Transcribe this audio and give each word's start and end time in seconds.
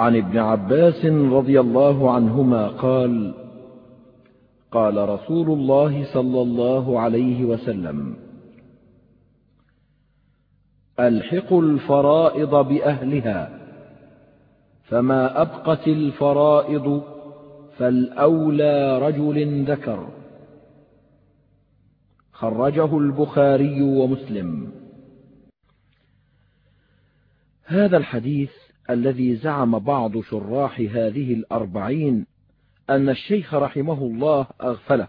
عن 0.00 0.16
ابن 0.16 0.38
عباس 0.38 1.04
رضي 1.06 1.60
الله 1.60 2.10
عنهما 2.10 2.68
قال 2.68 3.34
قال 4.70 5.08
رسول 5.08 5.50
الله 5.50 6.14
صلى 6.14 6.42
الله 6.42 7.00
عليه 7.00 7.44
وسلم 7.44 8.16
الحقوا 11.00 11.62
الفرائض 11.62 12.54
بأهلها 12.54 13.60
فما 14.84 15.42
أبقت 15.42 15.88
الفرائض 15.88 17.02
فالأولى 17.78 18.98
رجل 18.98 19.64
ذكر. 19.64 20.08
خرجه 22.32 22.98
البخاري 22.98 23.82
ومسلم. 23.82 24.72
هذا 27.64 27.96
الحديث 27.96 28.69
الذي 28.92 29.36
زعم 29.36 29.78
بعض 29.78 30.20
شراح 30.20 30.80
هذه 30.80 31.32
الأربعين 31.34 32.26
أن 32.90 33.08
الشيخ 33.08 33.54
رحمه 33.54 34.02
الله 34.02 34.46
أغفله 34.62 35.08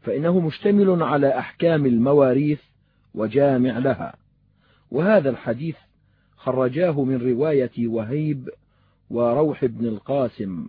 فإنه 0.00 0.40
مشتمل 0.40 1.02
على 1.02 1.38
أحكام 1.38 1.86
المواريث 1.86 2.60
وجامع 3.14 3.78
لها. 3.78 4.14
وهذا 4.90 5.30
الحديث 5.30 5.76
خرجاه 6.36 7.04
من 7.04 7.16
رواية 7.16 7.88
وهيب 7.88 8.50
وروح 9.10 9.64
بن 9.64 9.86
القاسم 9.86 10.66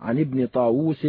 عن 0.00 0.18
ابن 0.18 0.46
طاووس 0.46 1.06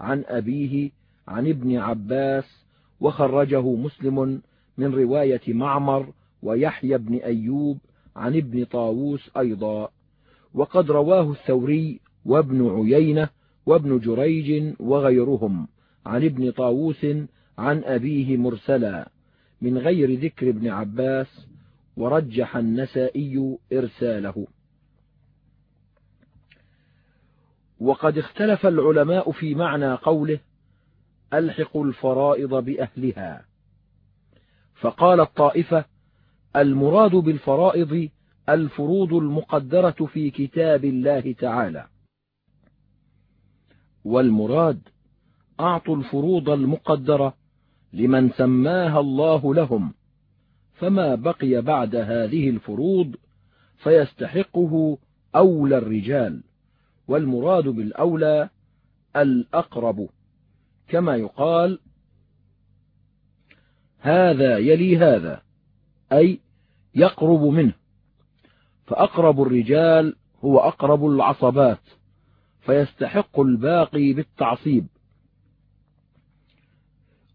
عن 0.00 0.24
أبيه 0.26 0.90
عن 1.28 1.48
ابن 1.48 1.76
عباس 1.76 2.64
وخرجه 3.00 3.62
مسلم 3.62 4.42
من 4.78 4.94
رواية 4.94 5.40
معمر 5.48 6.12
ويحيى 6.42 6.98
بن 6.98 7.14
أيوب 7.16 7.78
عن 8.16 8.36
ابن 8.36 8.64
طاووس 8.64 9.30
أيضا. 9.36 9.88
وقد 10.54 10.90
رواه 10.90 11.30
الثوري 11.30 12.00
وابن 12.24 12.70
عيينة 12.70 13.28
وابن 13.66 13.98
جريج 13.98 14.74
وغيرهم 14.80 15.68
عن 16.06 16.24
ابن 16.24 16.50
طاووس 16.50 17.06
عن 17.58 17.84
أبيه 17.84 18.36
مرسلا 18.36 19.10
من 19.60 19.78
غير 19.78 20.18
ذكر 20.18 20.48
ابن 20.48 20.68
عباس 20.68 21.46
ورجح 21.96 22.56
النسائي 22.56 23.58
إرساله. 23.72 24.46
وقد 27.80 28.18
اختلف 28.18 28.66
العلماء 28.66 29.32
في 29.32 29.54
معنى 29.54 29.94
قوله 29.94 30.40
ألحقوا 31.34 31.84
الفرائض 31.84 32.54
بأهلها. 32.54 33.44
فقالت 34.80 35.36
طائفة 35.36 35.84
المراد 36.56 37.10
بالفرائض 37.10 38.08
الفروض 38.48 39.14
المقدرة 39.14 40.06
في 40.06 40.30
كتاب 40.30 40.84
الله 40.84 41.32
تعالى. 41.32 41.86
والمراد 44.04 44.88
أعطوا 45.60 45.96
الفروض 45.96 46.50
المقدرة 46.50 47.34
لمن 47.92 48.30
سماها 48.30 49.00
الله 49.00 49.54
لهم 49.54 49.94
فما 50.74 51.14
بقي 51.14 51.62
بعد 51.62 51.96
هذه 51.96 52.50
الفروض 52.50 53.16
فيستحقه 53.76 54.98
أولى 55.36 55.78
الرجال 55.78 56.42
والمراد 57.08 57.68
بالأولى 57.68 58.48
الأقرب. 59.16 60.08
كما 60.88 61.16
يقال 61.16 61.78
هذا 63.98 64.58
يلي 64.58 64.98
هذا. 64.98 65.42
أي 66.12 66.40
يقرب 66.94 67.42
منه. 67.42 67.72
فأقرب 68.86 69.42
الرجال 69.42 70.16
هو 70.44 70.58
أقرب 70.58 71.06
العصبات 71.06 71.80
فيستحق 72.60 73.40
الباقي 73.40 74.12
بالتعصيب. 74.12 74.86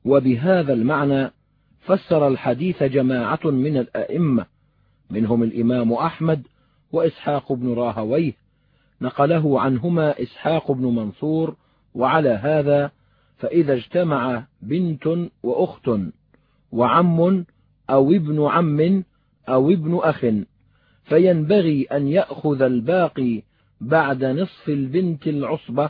وبهذا 0.06 0.74
المعنى 0.74 1.32
فسر 1.80 2.28
الحديث 2.28 2.84
جماعة 2.84 3.40
من 3.44 3.78
الأئمة 3.78 4.46
منهم 5.10 5.44
الإمام 5.44 5.94
أحمد 5.94 6.48
وإسحاق 6.92 7.54
بن 7.54 7.74
راهويه 7.74 8.34
نقله 9.02 9.62
عنهما 9.62 10.22
إسحاق 10.22 10.72
بن 10.72 10.86
منصور 10.86 11.56
وعلى 11.94 12.30
هذا 12.30 12.92
فإذا 13.38 13.74
اجتمع 13.74 14.46
بنت 14.62 15.30
وأخت 15.44 15.90
وعم 16.72 17.46
أو 17.90 18.12
ابن 18.12 18.46
عم 18.46 19.04
أو 19.50 19.72
ابن 19.72 20.00
أخ 20.04 20.26
فينبغي 21.04 21.84
أن 21.84 22.08
يأخذ 22.08 22.62
الباقي 22.62 23.42
بعد 23.82 24.24
نصف 24.24 24.70
البنت 24.70 25.28
العصبة 25.28 25.90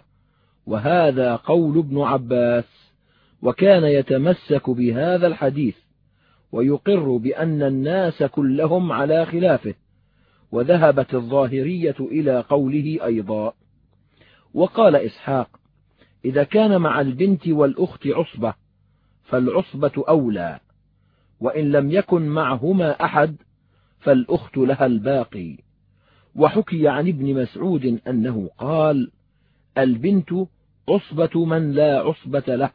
وهذا 0.65 1.35
قول 1.35 1.77
ابن 1.77 2.01
عباس 2.01 2.91
وكان 3.41 3.83
يتمسك 3.83 4.69
بهذا 4.69 5.27
الحديث 5.27 5.75
ويقر 6.51 7.17
بأن 7.17 7.63
الناس 7.63 8.23
كلهم 8.23 8.91
على 8.91 9.25
خلافه 9.25 9.73
وذهبت 10.51 11.13
الظاهرية 11.13 11.95
إلى 11.99 12.39
قوله 12.39 12.97
أيضا. 13.05 13.53
وقال 14.53 14.95
إسحاق 14.95 15.49
إذا 16.25 16.43
كان 16.43 16.81
مع 16.81 17.01
البنت 17.01 17.47
والأخت 17.47 18.07
عصبة 18.07 18.53
فالعصبة 19.23 20.03
أولى. 20.09 20.59
وإن 21.39 21.71
لم 21.71 21.91
يكن 21.91 22.21
معهما 22.21 23.05
أحد 23.05 23.35
فالأخت 23.99 24.57
لها 24.57 24.85
الباقي. 24.85 25.57
وحكي 26.35 26.87
عن 26.87 27.07
ابن 27.07 27.41
مسعود 27.41 27.99
أنه 28.07 28.49
قال 28.57 29.11
البنت 29.77 30.29
عصبة 30.89 31.45
من 31.45 31.71
لا 31.71 31.99
عصبة 31.99 32.55
له. 32.55 32.69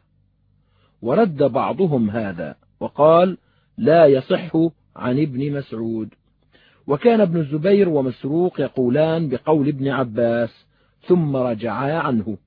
ورد 1.01 1.43
بعضهم 1.43 2.09
هذا 2.09 2.55
وقال 2.79 3.37
لا 3.77 4.05
يصح 4.05 4.55
عن 4.95 5.19
ابن 5.19 5.57
مسعود. 5.57 6.09
وكان 6.87 7.21
ابن 7.21 7.39
الزبير 7.39 7.89
ومسروق 7.89 8.61
يقولان 8.61 9.29
بقول 9.29 9.67
ابن 9.67 9.87
عباس 9.87 10.65
ثم 11.07 11.35
رجعا 11.35 11.93
عنه. 11.93 12.37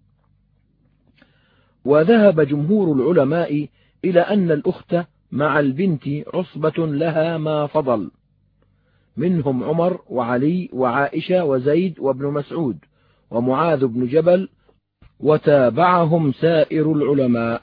وذهب 1.85 2.41
جمهور 2.41 2.93
العلماء 2.93 3.69
إلى 4.05 4.21
أن 4.21 4.51
الأخت 4.51 4.97
مع 5.37 5.61
البنت 5.61 6.03
عصبة 6.35 6.87
لها 6.87 7.39
ما 7.39 7.67
فضل. 7.67 8.11
منهم 9.17 9.65
عمر 9.65 10.01
وعلي 10.09 10.71
وعائشة 10.73 11.45
وزيد 11.45 11.99
وابن 12.01 12.27
مسعود 12.27 12.79
ومعاذ 13.31 13.87
بن 13.87 14.07
جبل 14.07 14.49
وتابعهم 15.21 16.33
سائر 16.33 16.93
العلماء. 16.93 17.63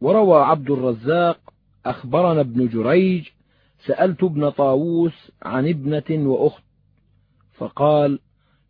وروى 0.00 0.42
عبد 0.42 0.70
الرزاق 0.70 1.38
أخبرنا 1.86 2.40
ابن 2.40 2.68
جريج 2.68 3.28
سألت 3.86 4.24
ابن 4.24 4.50
طاووس 4.50 5.32
عن 5.42 5.68
ابنة 5.68 6.28
وأخت 6.28 6.64
فقال 7.54 8.18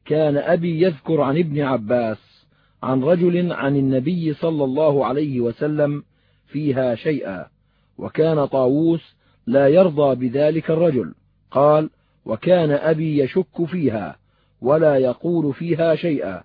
كان 0.04 0.36
أبي 0.36 0.82
يذكر 0.82 1.20
عن 1.20 1.38
ابن 1.38 1.60
عباس 1.60 2.46
عن 2.82 3.02
رجل 3.02 3.52
عن 3.52 3.76
النبي 3.76 4.34
صلى 4.34 4.64
الله 4.64 5.06
عليه 5.06 5.40
وسلم 5.40 6.02
فيها 6.46 6.94
شيئا. 6.94 7.55
وكان 7.98 8.46
طاووس 8.46 9.16
لا 9.46 9.68
يرضى 9.68 10.28
بذلك 10.28 10.70
الرجل. 10.70 11.14
قال 11.50 11.90
وكان 12.24 12.70
أبي 12.70 13.18
يشك 13.18 13.64
فيها 13.66 14.16
ولا 14.60 14.96
يقول 14.96 15.54
فيها 15.54 15.94
شيئا 15.94 16.42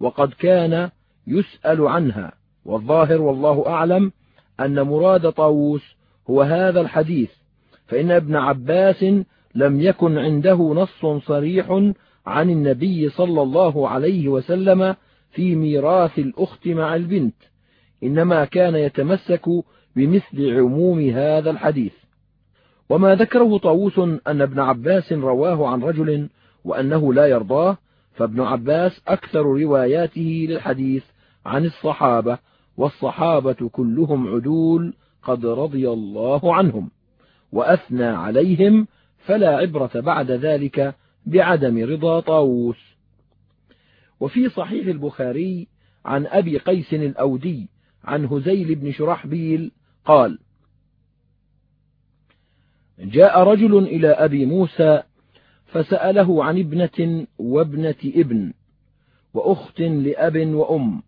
وقد 0.00 0.32
كان 0.32 0.90
يسأل 1.26 1.86
عنها. 1.86 2.32
والظاهر 2.64 3.22
والله 3.22 3.66
أعلم 3.66 4.12
أن 4.60 4.82
مراد 4.82 5.32
طاووس 5.32 5.96
هو 6.30 6.42
هذا 6.42 6.80
الحديث 6.80 7.30
فإن 7.86 8.10
ابن 8.10 8.36
عباس 8.36 9.04
لم 9.54 9.80
يكن 9.80 10.18
عنده 10.18 10.54
نص 10.54 11.24
صريح 11.26 11.92
عن 12.26 12.50
النبي 12.50 13.08
صلى 13.08 13.42
الله 13.42 13.88
عليه 13.88 14.28
وسلم 14.28 14.96
في 15.30 15.54
ميراث 15.54 16.18
الأخت 16.18 16.66
مع 16.66 16.94
البنت 16.96 17.34
إنما 18.02 18.44
كان 18.44 18.74
يتمسك 18.74 19.48
بمثل 19.96 20.56
عموم 20.56 21.10
هذا 21.10 21.50
الحديث. 21.50 21.92
وما 22.88 23.14
ذكره 23.14 23.58
طاووس 23.58 23.98
أن 23.98 24.40
ابن 24.40 24.60
عباس 24.60 25.12
رواه 25.12 25.68
عن 25.68 25.82
رجل 25.82 26.28
وأنه 26.64 27.14
لا 27.14 27.26
يرضاه 27.26 27.78
فابن 28.12 28.40
عباس 28.40 29.00
أكثر 29.08 29.42
رواياته 29.42 30.46
للحديث 30.48 31.04
عن 31.46 31.64
الصحابة 31.64 32.38
والصحابة 32.76 33.68
كلهم 33.72 34.34
عدول 34.34 34.94
قد 35.22 35.46
رضي 35.46 35.90
الله 35.90 36.54
عنهم 36.54 36.90
وأثنى 37.52 38.04
عليهم 38.04 38.86
فلا 39.18 39.56
عبرة 39.56 39.90
بعد 39.94 40.30
ذلك 40.30 40.94
بعدم 41.26 41.84
رضا 41.84 42.20
طاووس. 42.20 42.96
وفي 44.20 44.48
صحيح 44.48 44.86
البخاري 44.86 45.68
عن 46.04 46.26
أبي 46.26 46.58
قيس 46.58 46.94
الأودي 46.94 47.68
عن 48.04 48.24
هزيل 48.24 48.74
بن 48.74 48.92
شرحبيل 48.92 49.72
قال 50.06 50.38
جاء 52.98 53.42
رجل 53.42 53.78
إلى 53.78 54.08
أبي 54.08 54.46
موسى 54.46 55.02
فسأله 55.66 56.44
عن 56.44 56.58
ابنة 56.58 57.26
وابنة 57.38 57.94
ابن 58.04 58.52
وأخت 59.34 59.80
لأب 59.80 60.36
وأم 60.36 61.02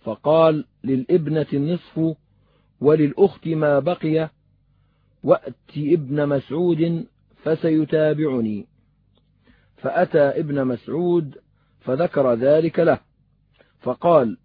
فقال 0.00 0.64
للابنة 0.84 1.46
النصف 1.52 2.16
وللأخت 2.80 3.48
ما 3.48 3.78
بقي 3.78 4.30
وأت 5.22 5.76
ابن 5.76 6.28
مسعود 6.28 7.06
فسيتابعني. 7.42 8.66
فأتى 9.76 10.18
ابن 10.18 10.64
مسعود 10.64 11.38
فذكر 11.80 12.34
ذلك 12.34 12.78
له 12.78 12.98
فقال 13.80 14.36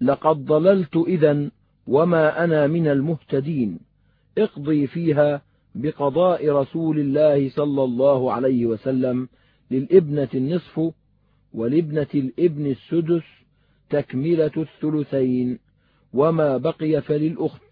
لقد 0.00 0.44
ضللت 0.44 0.96
إذا 0.96 1.50
وما 1.86 2.44
أنا 2.44 2.66
من 2.66 2.88
المهتدين 2.88 3.78
اقضي 4.38 4.86
فيها 4.86 5.42
بقضاء 5.74 6.48
رسول 6.50 6.98
الله 6.98 7.50
صلى 7.50 7.84
الله 7.84 8.32
عليه 8.32 8.66
وسلم 8.66 9.28
للابنة 9.70 10.28
النصف 10.34 10.92
ولابنة 11.54 12.06
الابن 12.14 12.66
السدس 12.66 13.22
تكملة 13.90 14.50
الثلثين 14.56 15.58
وما 16.14 16.56
بقي 16.56 17.02
فللأخت 17.02 17.62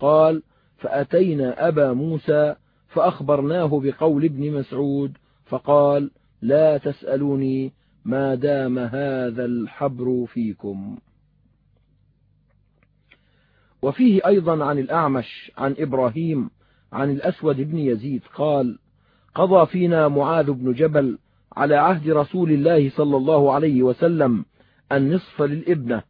قال 0.00 0.42
فأتينا 0.78 1.68
أبا 1.68 1.92
موسى 1.92 2.54
فأخبرناه 2.88 3.80
بقول 3.84 4.24
ابن 4.24 4.52
مسعود 4.52 5.12
فقال 5.46 6.10
لا 6.42 6.78
تسألوني 6.78 7.72
ما 8.04 8.34
دام 8.34 8.78
هذا 8.78 9.44
الحبر 9.44 10.26
فيكم 10.26 10.98
وفيه 13.82 14.26
أيضا 14.26 14.64
عن 14.64 14.78
الأعمش 14.78 15.52
عن 15.58 15.74
إبراهيم 15.78 16.50
عن 16.92 17.10
الأسود 17.10 17.56
بن 17.56 17.78
يزيد 17.78 18.22
قال 18.34 18.78
قضى 19.34 19.66
فينا 19.66 20.08
معاذ 20.08 20.50
بن 20.50 20.72
جبل 20.72 21.18
على 21.56 21.76
عهد 21.76 22.10
رسول 22.10 22.52
الله 22.52 22.90
صلى 22.90 23.16
الله 23.16 23.52
عليه 23.52 23.82
وسلم 23.82 24.44
النصف 24.92 25.42
للإبنة 25.42 26.02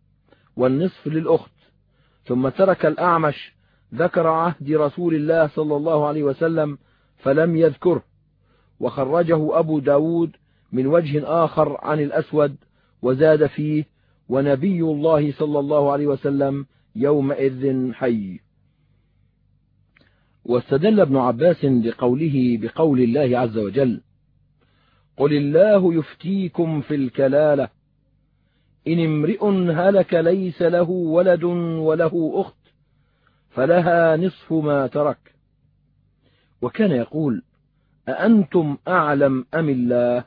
والنصف 0.57 1.07
للأخت 1.07 1.53
ثم 2.25 2.49
ترك 2.49 2.87
الأعمش 2.87 3.55
ذكر 3.95 4.27
عهد 4.27 4.73
رسول 4.73 5.15
الله 5.15 5.47
صلى 5.47 5.77
الله 5.77 6.07
عليه 6.07 6.23
وسلم 6.23 6.79
فلم 7.17 7.57
يذكره 7.57 8.03
وخرجه 8.81 9.59
أبو 9.59 9.81
ب 9.81 9.85
داود 9.85 10.37
من 10.73 10.87
وجه 10.87 11.45
آخر 11.45 11.79
عن 11.83 12.01
الأسود 12.01 12.57
وزاد 13.03 13.47
فيه 13.47 13.85
ونبي 14.29 14.81
الله 14.81 15.33
صلى 15.33 15.59
الله 15.59 15.93
عليه 15.93 16.07
وسلم 16.07 16.67
يومئذ 16.97 17.93
حي. 17.93 18.41
واستدل 20.45 21.01
ابن 21.01 21.17
عباس 21.17 21.65
لقوله 21.65 22.59
بقول 22.63 23.01
الله 23.01 23.39
عز 23.39 23.59
وجل 23.59 24.01
قل 25.17 25.33
الله 25.33 25.95
يفتيكم 25.95 26.81
في 26.81 26.95
الكلالة 26.95 27.69
إن 28.89 29.05
امرئ 29.05 29.45
هلك 29.73 30.15
ليس 30.15 30.63
له 30.63 30.91
ولد 30.91 31.45
وله 31.45 32.33
أخت 32.35 32.57
فلها 33.51 34.17
نصف 34.17 34.53
ما 34.53 34.87
ترك. 34.87 35.35
وكان 36.63 36.91
يقول 36.91 37.43
أأنتم 38.09 38.77
أعلم 38.89 39.47
أم 39.55 39.69
الله؟ 39.69 40.25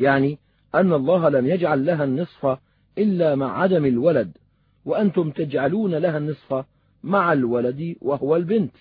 يعني 0.00 0.38
أن 0.74 0.92
الله 0.92 1.28
لم 1.28 1.46
يجعل 1.46 1.86
لها 1.86 2.04
النصف 2.04 2.58
إلا 2.98 3.34
مع 3.34 3.62
عدم 3.62 3.86
الولد. 3.86 4.36
وأنتم 4.84 5.30
تجعلون 5.30 5.94
لها 5.94 6.18
النصف 6.18 6.64
مع 7.02 7.32
الولد 7.32 7.96
وهو 8.00 8.36
البنت. 8.36 8.74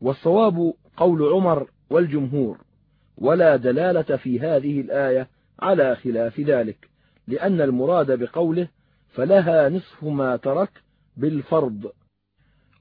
والصواب 0.00 0.72
قول 0.96 1.22
عمر 1.22 1.66
والجمهور 1.90 2.58
ولا 3.18 3.56
دلالة 3.56 4.16
في 4.16 4.40
هذه 4.40 4.80
الآية 4.80 5.28
على 5.60 5.96
خلاف 5.96 6.40
ذلك 6.40 6.88
لأن 7.28 7.60
المراد 7.60 8.18
بقوله 8.18 8.68
فلها 9.08 9.68
نصف 9.68 10.04
ما 10.04 10.36
ترك 10.36 10.70
بالفرض. 11.16 11.92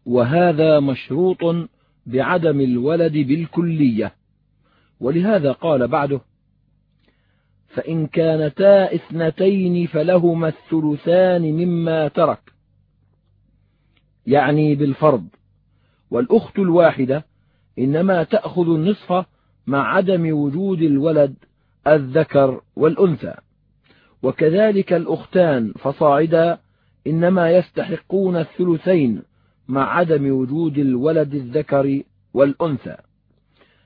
وهذا 0.06 0.80
مشروط 0.80 1.70
بعدم 2.06 2.62
الولد 2.62 3.14
بالكلية. 3.14 4.16
ولهذا 5.00 5.52
قال 5.52 5.88
بعده 5.88 6.22
فإن 7.73 8.07
كانتا 8.07 8.95
إثنتين 8.95 9.88
فلهما 9.88 10.47
الثلثان 10.47 11.41
مما 11.41 12.07
ترك. 12.07 12.39
يعني 14.27 14.75
بالفرض. 14.75 15.27
والأخت 16.12 16.59
الواحدة 16.59 17.25
إنما 17.79 18.23
تأخذ 18.23 18.69
النصف 18.69 19.25
مع 19.68 19.95
عدم 19.95 20.38
وجود 20.38 20.81
الولد 20.81 21.35
الذكر 21.88 22.62
والأنثى. 22.75 23.33
وكذلك 24.23 24.94
الأختان 24.94 25.73
فصاعدا 25.73 26.59
إنما 27.07 27.51
يستحقون 27.51 28.35
الثلثين 28.35 29.21
مع 29.68 29.97
عدم 29.97 30.31
وجود 30.31 30.77
الولد 30.77 31.33
الذكر 31.33 32.01
والأنثى. 32.33 32.97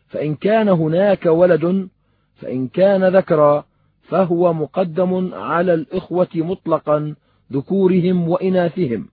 فإن 0.07 0.35
كان 0.35 0.69
هناك 0.69 1.25
ولد 1.25 1.89
فإن 2.35 2.67
كان 2.67 3.15
ذكرا 3.15 3.65
فهو 4.07 4.54
مقدم 4.54 5.34
على 5.34 5.74
الإخوة 5.74 6.28
مطلقا 6.36 7.16
ذكورهم 7.54 8.30
وإناثهم. 8.30 9.07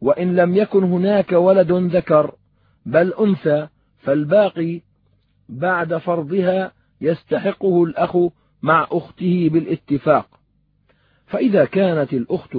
وإن 0.00 0.36
لم 0.36 0.56
يكن 0.56 0.84
هناك 0.84 1.32
ولد 1.32 1.72
ذكر 1.72 2.34
بل 2.86 3.12
أنثى 3.12 3.68
فالباقي 3.98 4.80
بعد 5.48 5.96
فرضها 5.96 6.72
يستحقه 7.00 7.84
الأخ 7.84 8.16
مع 8.62 8.86
أخته 8.90 9.50
بالاتفاق. 9.52 10.26
فإذا 11.26 11.64
كانت 11.64 12.12
الأخت 12.12 12.58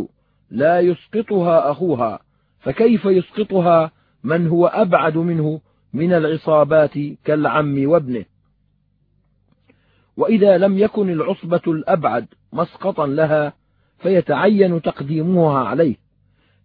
لا 0.49 0.79
يسقطها 0.79 1.71
أخوها 1.71 2.19
فكيف 2.59 3.05
يسقطها 3.05 3.91
من 4.23 4.47
هو 4.47 4.67
أبعد 4.67 5.17
منه 5.17 5.61
من 5.93 6.13
العصابات 6.13 6.93
كالعم 7.25 7.87
وابنه؟ 7.87 8.25
وإذا 10.17 10.57
لم 10.57 10.77
يكن 10.77 11.09
العصبة 11.09 11.61
الأبعد 11.67 12.27
مسقطا 12.53 13.07
لها 13.07 13.53
فيتعين 13.99 14.81
تقديمها 14.81 15.59
عليه 15.59 15.95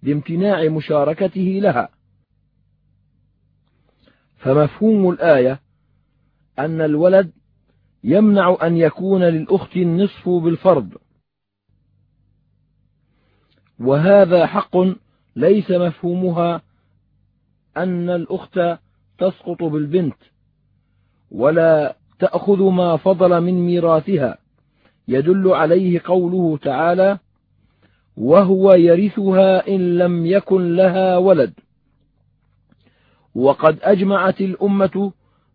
لامتناع 0.02 0.68
مشاركته 0.68 1.58
لها. 1.62 1.88
فمفهوم 4.36 5.10
الآية 5.10 5.60
أن 6.58 6.80
الولد 6.80 7.32
يمنع 8.04 8.56
أن 8.62 8.76
يكون 8.76 9.22
للأخت 9.22 9.76
النصف 9.76 10.28
بالفرض. 10.28 10.94
وهذا 13.80 14.46
حق 14.46 14.76
ليس 15.36 15.70
مفهومها 15.70 16.62
أن 17.76 18.10
الأخت 18.10 18.60
تسقط 19.18 19.62
بالبنت 19.62 20.16
ولا 21.30 21.96
تأخذ 22.18 22.62
ما 22.62 22.96
فضل 22.96 23.40
من 23.40 23.66
ميراثها. 23.66 24.38
يدل 25.08 25.48
عليه 25.48 26.00
قوله 26.04 26.58
تعالى 26.62 27.18
وهو 28.16 28.72
يرثها 28.72 29.68
إن 29.68 29.98
لم 29.98 30.26
يكن 30.26 30.76
لها 30.76 31.16
ولد 31.16 31.52
وقد 33.34 33.78
أجمعت 33.82 34.40
الأمة 34.40 35.12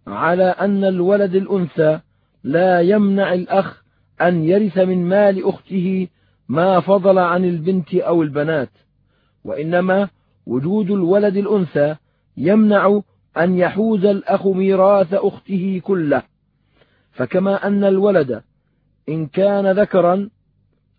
على 0.07 0.43
أن 0.43 0.83
الولد 0.83 1.35
الأنثى 1.35 1.99
لا 2.43 2.81
يمنع 2.81 3.33
الأخ 3.33 3.83
أن 4.21 4.43
يرث 4.43 4.77
من 4.77 5.09
مال 5.09 5.45
أخته 5.45 6.07
ما 6.49 6.79
فضل 6.79 7.17
عن 7.17 7.45
البنت 7.45 7.95
أو 7.95 8.23
البنات. 8.23 8.69
وإنما 9.43 10.09
وجود 10.45 10.91
الولد 10.91 11.37
الأنثى 11.37 11.95
يمنع 12.37 13.01
أن 13.37 13.57
يحوز 13.57 14.05
الأخ 14.05 14.47
ميراث 14.47 15.13
أخته 15.13 15.81
كله. 15.83 16.32
فكما 17.13 17.67
أن 17.67 17.83
الولد 17.83 18.41
إن 19.09 19.27
كان 19.27 19.71
ذكرا 19.71 20.29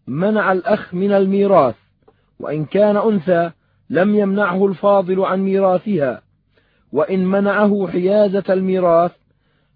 منع 0.07 0.53
الأخ 0.53 0.95
من 0.95 1.13
الميراث 1.13 1.75
وإن 2.41 2.65
كان 2.65 2.97
أنثى 2.97 3.51
لم 3.91 4.15
يمنعه 4.15 4.67
الفاضل 4.67 5.21
عن 5.21 5.41
ميراثها 5.41 6.23
وإن 6.93 7.27
منعه 7.27 7.89
حيازة 7.93 8.45
الميراث 8.51 9.13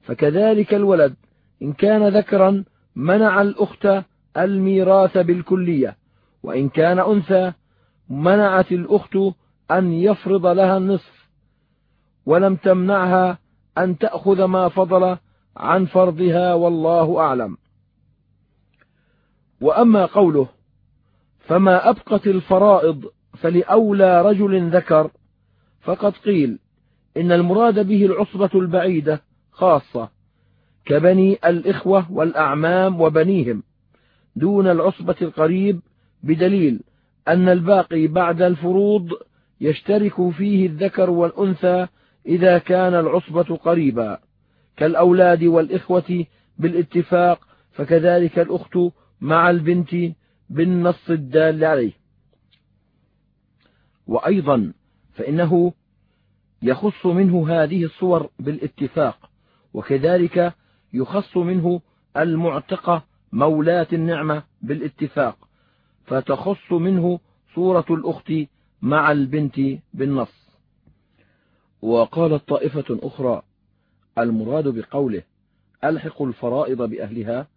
فكذلك 0.03 0.75
الولد 0.75 1.15
إن 1.63 1.73
كان 1.73 2.09
ذكرا 2.09 2.65
منع 2.97 3.43
الأخت 3.43 3.89
الميراث 4.37 5.19
بالكلية 5.19 5.97
وإن 6.43 6.69
كان 6.69 6.99
أنثى 6.99 7.53
منعت 8.09 8.73
الأخت 8.73 9.19
أن 9.71 9.93
يفرض 9.93 10.47
لها 10.47 10.77
النصف 10.77 11.29
ولم 12.27 12.57
تمنعها 12.57 13.39
أن 13.79 13.99
تأخذ 13.99 14.45
ما 14.45 14.69
فضل 14.69 15.17
عن 15.59 15.85
فرضها 15.85 16.55
والله 16.55 17.21
أعلم. 17.21 17.57
وأما 19.61 20.07
قوله 20.07 20.49
فما 21.39 21.91
أبقت 21.91 22.27
الفرائض 22.27 23.05
فلأولى 23.39 24.23
رجل 24.23 24.71
ذكر 24.71 25.11
فقد 25.81 26.13
قيل 26.13 26.59
إن 27.17 27.33
المراد 27.33 27.87
به 27.87 28.07
العصبة 28.07 28.51
البعيدة 28.55 29.23
خاصة 29.53 30.09
كبني 30.85 31.39
الإخوة 31.45 32.13
والأعمام 32.13 33.01
وبنيهم 33.01 33.63
دون 34.37 34.67
العصبة 34.67 35.17
القريب 35.23 35.81
بدليل 36.23 36.81
أن 37.29 37.49
الباقي 37.49 38.07
بعد 38.07 38.43
الفروض 38.43 39.09
يشترك 39.61 40.31
فيه 40.31 40.67
الذكر 40.67 41.11
والأنثى 41.11 41.87
إذا 42.27 42.59
كان 42.59 42.95
العصبة 42.95 43.57
قريبا. 43.57 44.19
كالأولاد 44.79 45.45
والإخوة 45.45 46.27
بالاتفاق 46.59 47.49
فكذلك 47.73 48.39
الأخت 48.39 48.79
مع 49.21 49.51
البنت 49.51 50.15
بالنص 50.51 51.11
الدال 51.11 51.65
عليه. 51.65 51.93
وأيضا 54.07 54.73
فإنه 55.15 55.73
يخص 56.63 57.07
منه 57.07 57.49
هذه 57.51 57.85
الصور 57.85 58.31
بالاتفاق 58.39 59.31
وكذلك 59.75 60.55
يخص 60.93 61.37
منه 61.37 61.81
المعتقة 62.17 63.05
مولاة 63.33 63.87
النعمة 63.93 64.43
بالاتفاق 64.63 65.49
فتخص 66.07 66.73
منه 66.73 67.21
صورة 67.55 67.85
الأخت 67.91 68.33
مع 68.83 69.13
البنت 69.13 69.61
بالنص. 69.95 70.49
وقالت 71.83 72.49
طائفة 72.49 72.85
أخرى 73.03 73.43
المراد 74.23 74.69
بقوله 74.69 75.23
ألحق 75.85 76.23
الفرائض 76.23 76.83
بأهلها 76.83 77.49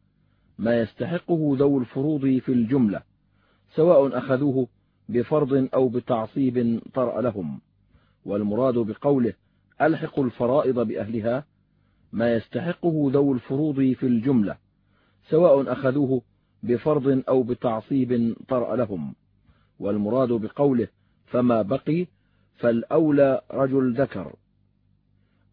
ما 0.58 0.82
يستحقه 0.82 1.56
ذو 1.60 1.80
الفروض 1.80 2.22
في 2.22 2.52
الجملة 2.52 3.02
سواء 3.76 4.18
أخذوه 4.18 4.68
بفرض 5.10 5.70
أو 5.74 5.90
بتعصيب 5.90 6.82
طرأ 6.94 7.22
لهم. 7.22 7.62
والمراد 8.26 8.74
بقوله 8.74 9.34
ألحق 9.82 10.20
الفرائض 10.20 10.80
بأهلها 10.80 11.46
ما 12.12 12.34
يستحقه 12.34 13.12
ذو 13.14 13.34
الفروض 13.34 13.76
في 13.76 14.04
الجملة 14.04 14.58
سواء 15.30 15.72
أخذوه 15.72 16.22
بفرض 16.64 17.24
أو 17.30 17.44
بتعصيب 17.44 18.36
طرأ 18.48 18.76
لهم. 18.76 19.16
والمراد 19.80 20.30
بقوله 20.30 20.88
فما 21.26 21.62
بقي 21.62 22.08
فالأولى 22.58 23.42
رجل 23.52 23.94
ذكر. 23.94 24.36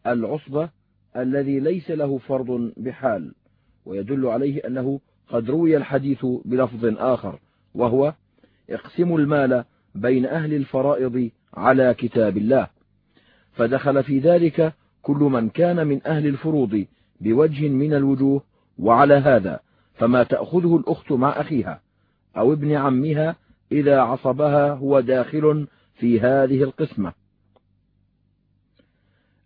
العصبة 0.07 0.71
الذي 1.19 1.61
ليس 1.61 1.91
له 1.91 2.19
فرض 2.19 2.73
بحال 2.77 3.33
ويدل 3.87 4.27
عليه 4.27 4.67
أنه 4.67 5.01
قد 5.29 5.51
روي 5.51 5.77
الحديث 5.77 6.27
بلفظ 6.45 6.85
آخر 6.85 7.39
وهو 7.75 8.15
اقسموا 8.71 9.19
المال 9.19 9.65
بين 9.95 10.27
أهل 10.27 10.55
الفرائض 10.55 11.31
على 11.55 11.95
كتاب 11.95 12.37
الله. 12.37 12.67
فدخل 13.53 14.05
في 14.05 14.19
ذلك 14.19 14.73
كل 15.03 15.17
من 15.17 15.49
كان 15.49 15.87
من 15.87 16.07
أهل 16.07 16.27
الفروض 16.27 16.87
بوجه 17.21 17.69
من 17.69 17.95
الوجوه 17.95 18.43
وعلى 18.79 19.15
هذا 19.15 19.61
فما 19.95 20.23
تأخذه 20.23 20.77
الأخت 20.77 21.13
مع 21.13 21.41
أخيها 21.41 21.81
أو 22.37 22.53
ابن 22.53 22.73
عمها 22.73 23.37
إذا 23.73 24.01
عصبها 24.01 24.73
هو 24.73 25.01
داخل 25.01 25.67
في 25.95 26.21
هذه 26.21 26.63
القسمة. 26.63 27.13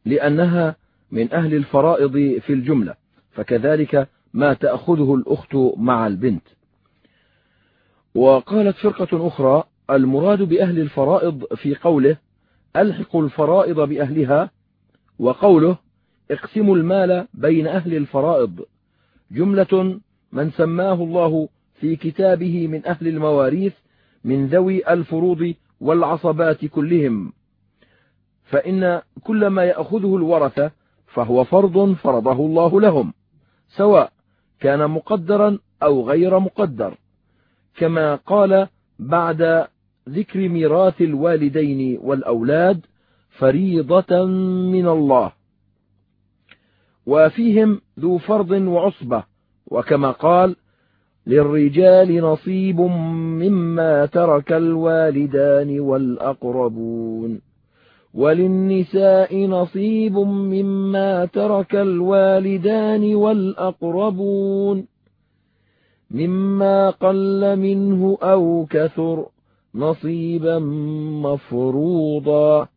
لأنها 0.04 0.76
من 1.12 1.32
أهل 1.32 1.54
الفرائض 1.54 2.12
في 2.40 2.52
الجملة 2.52 2.94
فكذلك 3.32 4.08
ما 4.34 4.54
تأخذه 4.54 5.14
الأخت 5.14 5.54
مع 5.76 6.06
البنت. 6.06 6.42
وقالت 8.14 8.76
فرقة 8.76 9.26
أخرى 9.26 9.64
المراد 9.90 10.42
بأهل 10.42 10.78
الفرائض 10.78 11.44
في 11.54 11.74
قوله 11.74 12.16
ألحقوا 12.76 13.22
الفرائض 13.22 13.80
بأهلها 13.80 14.50
وقوله 15.18 15.76
اقسموا 16.30 16.76
المال 16.76 17.26
بين 17.34 17.66
أهل 17.66 17.94
الفرائض. 17.94 18.60
جملة 19.30 20.00
من 20.32 20.50
سماه 20.50 20.94
الله 20.94 21.48
في 21.74 21.96
كتابه 21.96 22.66
من 22.66 22.86
أهل 22.86 23.08
المواريث 23.08 23.74
من 24.24 24.46
ذوي 24.46 24.92
الفروض 24.92 25.54
والعصبات 25.80 26.64
كلهم. 26.64 27.32
فإن 28.44 29.02
كل 29.22 29.46
ما 29.46 29.64
يأخذه 29.64 30.16
الورثة 30.16 30.70
فهو 31.14 31.44
فرض 31.44 31.92
فرضه 31.92 32.46
الله 32.46 32.80
لهم 32.80 33.12
سواء 33.68 34.12
كان 34.60 34.90
مقدرا 34.90 35.58
أو 35.82 36.08
غير 36.08 36.38
مقدر. 36.38 36.94
كما 37.76 38.14
قال 38.14 38.68
بعد 38.98 39.66
ذكر 40.08 40.48
ميراث 40.48 41.02
الوالدين 41.02 41.98
والأولاد 42.02 42.86
فريضة 43.30 44.26
من 44.72 44.88
الله. 44.88 45.32
وفيهم 47.06 47.80
ذو 48.00 48.18
فرض 48.18 48.50
وعصبة 48.50 49.24
وكما 49.66 50.10
قال 50.10 50.56
للرجال 51.26 52.22
نصيب 52.22 52.80
مما 52.80 54.06
ترك 54.06 54.52
الوالدان 54.52 55.80
والأقربون. 55.80 57.51
وللنساء 58.14 59.46
نصيب 59.46 60.18
مما 60.18 61.24
ترك 61.24 61.74
الوالدان 61.74 63.14
والأقربون 63.14 64.86
مما 66.10 66.90
قل 66.90 67.56
منه 67.56 68.18
أو 68.22 68.66
كثر 68.70 69.26
نصيبا 69.74 70.58
مفروضا. 71.22 72.68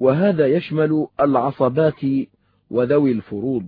وهذا 0.00 0.46
يشمل 0.46 1.06
العصبات 1.20 2.00
وذوي 2.70 3.12
الفروض. 3.12 3.64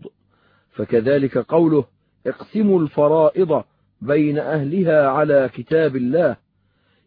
فكذلك 0.70 1.38
قوله 1.38 1.84
اقسموا 2.26 2.80
الفرائض 2.80 3.64
بين 4.00 4.38
أهلها 4.38 5.08
على 5.08 5.50
كتاب 5.54 5.96
الله 5.96 6.36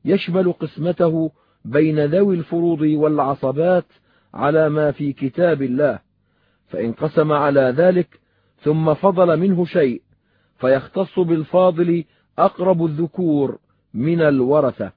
يشمل 0.06 0.54
قسمته 0.54 1.32
بين 1.66 2.06
ذوي 2.06 2.36
الفروض 2.36 2.82
والعصبات 2.82 3.86
على 4.34 4.70
ما 4.70 4.92
في 4.92 5.14
كتاب 5.14 5.62
الله 5.62 6.00
فإن 6.68 6.92
قسم 6.92 7.32
على 7.32 7.74
ذلك 7.78 8.20
ثم 8.64 8.94
فضل 8.94 9.40
منه 9.40 9.66
شيء 9.66 10.02
فيختص 10.60 11.20
بالفاضل 11.20 12.04
أقرب 12.40 12.86
الذكور 12.86 13.58
من 13.94 14.22
الورثة. 14.22 14.92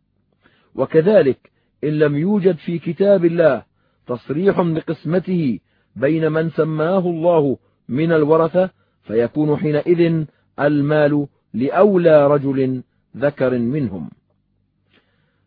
وكذلك 0.74 1.50
إن 1.84 1.98
لم 1.98 2.16
يوجد 2.16 2.56
في 2.56 2.78
كتاب 2.78 3.24
الله 3.24 3.62
تصريح 4.06 4.60
بقسمته 4.60 5.58
بين 5.96 6.32
من 6.32 6.50
سماه 6.50 6.98
الله 6.98 7.58
من 7.88 8.12
الورثة 8.12 8.70
فيكون 9.02 9.56
حينئذ 9.56 10.24
المال 10.60 11.26
لأولى 11.54 12.26
رجل 12.26 12.82
ذكر 13.16 13.58
منهم. 13.58 14.10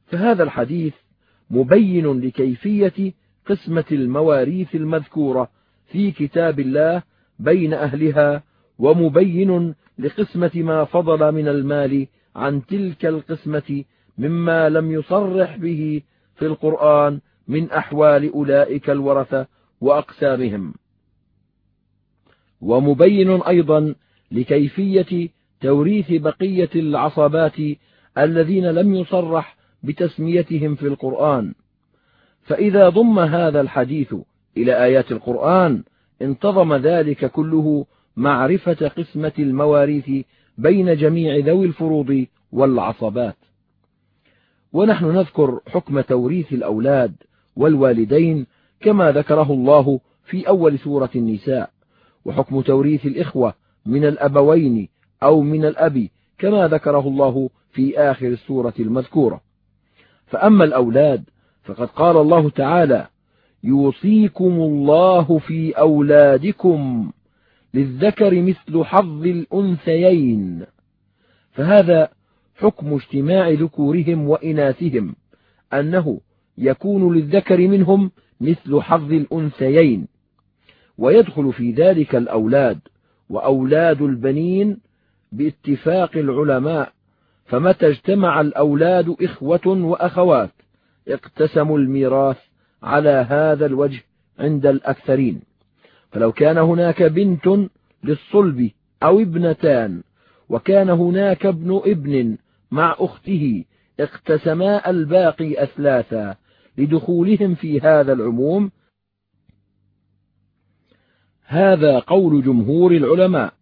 فهذا 0.06 0.44
الحديث 0.44 0.94
مبين 1.50 2.20
لكيفية 2.22 3.14
قسمة 3.46 3.86
المواريث 3.92 4.76
المذكورة 4.76 5.50
في 5.92 6.12
كتاب 6.12 6.60
الله 6.60 7.04
بين 7.40 7.74
أهلها 7.74 8.44
ومبين 8.80 9.76
لقسمة 10.00 10.52
ما 10.56 10.84
فضل 10.84 11.32
من 11.32 11.48
المال 11.48 12.08
عن 12.36 12.66
تلك 12.66 13.06
القسمة 13.06 13.84
مما 14.18 14.70
لم 14.70 14.92
يصرح 14.92 15.58
به 15.58 16.02
في 16.36 16.46
القرآن 16.46 17.20
من 17.48 17.72
أحوال 17.72 18.32
أولئك 18.34 18.90
الورثة 18.90 19.48
وأقسامهم. 19.82 20.74
ومبين 22.62 23.42
أيضا 23.42 23.96
لكيفية 24.32 25.30
توريث 25.62 26.12
بقية 26.12 26.70
العصبات 26.76 27.56
الذين 28.18 28.66
لم 28.66 28.96
يصرح 28.96 29.57
بتسميتهم 29.88 30.76
في 30.76 30.88
القرآن. 30.88 31.54
فإذا 32.44 32.90
ضم 32.90 33.20
هذا 33.20 33.62
الحديث 33.62 34.16
إلى 34.58 34.84
آيات 34.84 35.12
القرآن 35.12 35.84
انتظم 36.22 36.74
ذلك 36.74 37.32
كله 37.32 37.86
معرفة 38.18 38.88
قسمة 38.88 39.32
المواريث 39.40 40.26
بين 40.58 40.96
جميع 40.96 41.46
ذوي 41.46 41.66
الفروض 41.66 42.26
والعصبات. 42.52 43.36
ونحن 44.74 45.06
نذكر 45.06 45.60
حكم 45.68 46.02
توريث 46.02 46.54
الأولاد 46.54 47.16
والوالدين 47.56 48.46
كما 48.80 49.12
ذكره 49.12 49.54
الله 49.54 50.00
في 50.26 50.48
أول 50.48 50.80
سورة 50.80 51.10
النساء. 51.16 51.70
وحكم 52.26 52.62
توريث 52.62 53.06
الإخوة 53.06 53.54
من 53.86 54.06
الأبوين 54.06 54.90
أو 55.24 55.42
من 55.42 55.66
الأب 55.66 56.08
كما 56.38 56.68
ذكره 56.68 57.08
الله 57.08 57.50
في 57.72 58.00
آخر 58.00 58.28
السورة 58.28 58.74
المذكورة. 58.80 59.47
فأما 60.28 60.64
الأولاد 60.64 61.24
فقد 61.64 61.88
قال 61.88 62.18
الله 62.18 62.50
تعالى 62.50 63.08
يوصيكم 63.64 64.52
الله 64.52 65.38
في 65.38 65.72
أولادكم 65.72 67.12
للذكر 67.74 68.42
مثل 68.42 68.84
حظ 68.84 69.26
الأنثيين. 69.26 70.66
فهذا 71.52 72.10
حكم 72.56 72.94
اجتماع 72.94 73.50
ذكورهم 73.50 74.30
وإناثهم 74.30 75.16
أنه 75.74 76.20
يكون 76.58 77.16
للذكر 77.16 77.68
منهم 77.68 78.12
مثل 78.42 78.82
حظ 78.82 79.14
الأنثيين. 79.14 80.08
ويدخل 80.98 81.54
في 81.54 81.72
ذلك 81.72 82.16
الأولاد 82.16 82.80
وأولاد 83.30 84.02
البنين 84.02 84.78
باتفاق 85.32 86.18
العلماء 86.18 86.92
فمتى 87.48 87.88
اجتمع 87.88 88.42
الأولاد 88.42 89.16
إخوة 89.22 89.68
وأخوات؟ 89.68 90.52
اقتسموا 91.08 91.80
الميراث 91.80 92.38
على 92.84 93.10
هذا 93.10 93.66
الوجه 93.66 94.04
عند 94.40 94.66
الأكثرين. 94.66 95.42
فلو 96.12 96.32
كان 96.32 96.58
هناك 96.58 97.04
بنت 97.04 97.70
للصلب 98.04 98.72
أو 99.04 99.20
ابنتان 99.20 100.04
وكان 100.50 100.90
هناك 100.90 101.46
ابن 101.46 101.82
ابن 101.86 102.38
مع 102.72 102.96
أخته 103.00 103.64
اقتسما 104.00 104.90
الباقي 104.90 105.64
أثلاثا 105.64 106.36
لدخولهم 106.78 107.56
في 107.56 107.82
هذا 107.82 108.14
العموم. 108.14 108.72
هذا 111.46 112.00
قول 112.00 112.44
جمهور 112.44 112.92
العلماء. 112.92 113.54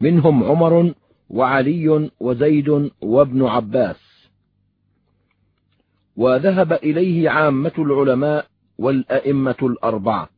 منهم 0.00 0.44
عمر 0.44 0.94
وعلي 1.34 2.10
وزيد 2.20 2.90
وابن 3.00 3.44
عباس. 3.44 4.30
وذهب 6.16 6.72
إليه 6.72 7.30
عامة 7.30 7.72
العلماء 7.78 8.46
والأئمة 8.78 9.56
الأربعة. 9.62 10.28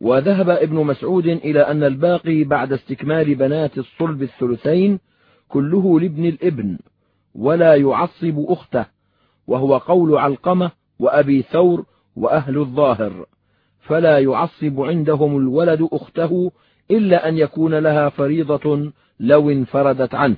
وذهب 0.00 0.50
ابن 0.50 0.76
مسعود 0.76 1.26
إلى 1.26 1.60
أن 1.60 1.82
الباقي 1.84 2.44
بعد 2.44 2.72
استكمال 2.72 3.34
بنات 3.34 3.78
الصلب 3.78 4.22
الثلثين 4.22 4.98
كله 5.48 6.00
لابن 6.00 6.24
الابن 6.24 6.78
ولا 7.34 7.74
يعصب 7.74 8.44
أخته 8.48 8.86
وهو 9.46 9.76
قول 9.76 10.18
علقمة 10.18 10.70
وأبي 10.98 11.42
ثور 11.42 11.84
وأهل 12.16 12.58
الظاهر 12.58 13.26
فلا 13.80 14.18
يعصب 14.18 14.80
عندهم 14.80 15.36
الولد 15.36 15.88
أخته 15.92 16.52
إلا 16.90 17.28
أن 17.28 17.38
يكون 17.38 17.74
لها 17.74 18.08
فريضة 18.08 18.92
لو 19.20 19.50
انفردت 19.50 20.14
عنه. 20.14 20.36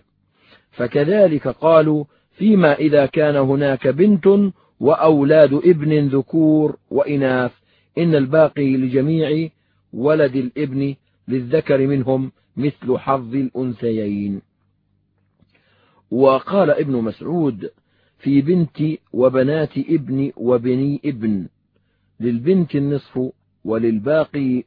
فكذلك 0.71 1.49
قالوا 1.49 2.04
فيما 2.32 2.75
إذا 2.75 3.06
كان 3.06 3.37
هناك 3.37 3.88
بنت 3.88 4.52
وأولاد 4.80 5.52
ابن 5.52 6.09
ذكور 6.09 6.76
وإناث 6.90 7.52
إن 7.99 8.14
الباقي 8.14 8.76
لجميع 8.76 9.49
ولد 9.92 10.37
الابن 10.37 10.94
للذكر 11.28 11.87
منهم 11.87 12.32
مثل 12.56 12.99
حظ 12.99 13.35
الأنثيين. 13.35 14.42
وقال 16.11 16.71
ابن 16.71 16.92
مسعود 16.92 17.71
في 18.18 18.40
بنت 18.40 18.99
وبنات 19.12 19.78
ابن 19.78 20.32
وبني 20.37 21.00
ابن 21.04 21.47
للبنت 22.21 22.75
النصف 22.75 23.21
وللباقي 23.64 24.64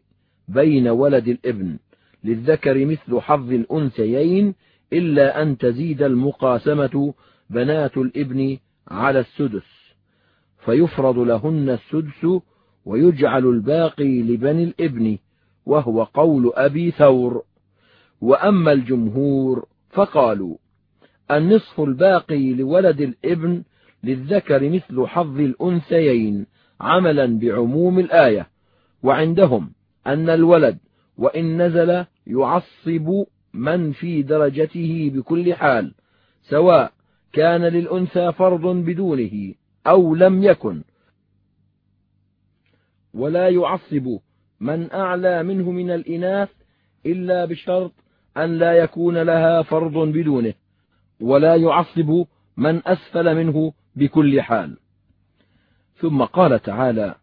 بين 0.47 0.87
ولد 0.87 1.27
الابن 1.27 1.77
للذكر 2.23 2.85
مثل 2.85 3.19
حظ 3.19 3.51
الأنثيين 3.51 4.55
إلا 4.93 5.41
أن 5.41 5.57
تزيد 5.57 6.01
المقاسمة 6.01 7.13
بنات 7.49 7.97
الابن 7.97 8.57
على 8.87 9.19
السدس. 9.19 9.95
فيفرض 10.65 11.17
لهن 11.19 11.69
السدس 11.69 12.41
ويجعل 12.85 13.45
الباقي 13.45 14.21
لبني 14.21 14.63
الابن 14.63 15.17
وهو 15.65 16.03
قول 16.03 16.51
أبي 16.55 16.91
ثور. 16.91 17.43
وأما 18.21 18.71
الجمهور 18.71 19.65
فقالوا 19.89 20.57
النصف 21.31 21.81
الباقي 21.81 22.53
لولد 22.53 23.01
الابن 23.01 23.63
للذكر 24.03 24.69
مثل 24.69 25.07
حظ 25.07 25.39
الأنثيين 25.39 26.45
عملا 26.81 27.39
بعموم 27.39 27.99
الآية 27.99 28.49
وعندهم 29.03 29.71
أن 30.07 30.29
الولد 30.29 30.77
وإن 31.17 31.62
نزل 31.62 32.05
يعصب 32.27 33.25
من 33.53 33.91
في 33.91 34.22
درجته 34.22 35.11
بكل 35.13 35.53
حال 35.53 35.94
سواء 36.50 36.91
كان 37.33 37.61
للأنثى 37.61 38.31
فرض 38.31 38.68
بدونه 38.68 39.53
أو 39.87 40.15
لم 40.15 40.44
يكن. 40.44 40.83
ولا 43.13 43.50
يعصب 43.50 44.18
من 44.59 44.91
أعلى 44.91 45.44
منه 45.44 45.72
من 45.72 45.91
الإناث 45.91 46.50
إلا 47.05 47.46
بشرط 47.46 47.91
أن 48.37 48.57
لا 48.57 48.74
يكون 48.74 49.18
لها 49.18 49.61
فرض 49.61 49.98
بدونه 49.98 50.53
ولا 51.22 51.55
يعصب 51.55 52.25
من 52.57 52.87
أسفل 52.87 53.35
منه 53.35 53.74
بكل 53.96 54.41
حال. 54.41 54.77
ثم 55.98 56.24
قال 56.24 56.61
تعالى 56.61 57.15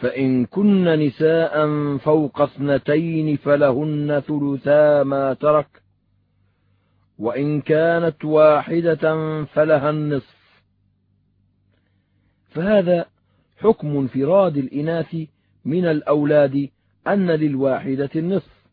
فإن 0.00 0.46
كن 0.46 0.84
نساء 0.84 1.68
فوق 1.96 2.40
اثنتين 2.40 3.36
فلهن 3.36 4.22
ثلثا 4.26 5.02
ما 5.02 5.34
ترك 5.34 5.82
وإن 7.18 7.60
كانت 7.60 8.24
واحدة 8.24 9.44
فلها 9.44 9.90
النصف. 9.90 10.62
فهذا 12.48 13.06
حكم 13.58 13.96
انفراد 13.96 14.56
الإناث 14.56 15.16
من 15.64 15.84
الأولاد 15.84 16.68
أن 17.06 17.30
للواحدة 17.30 18.10
النصف 18.16 18.66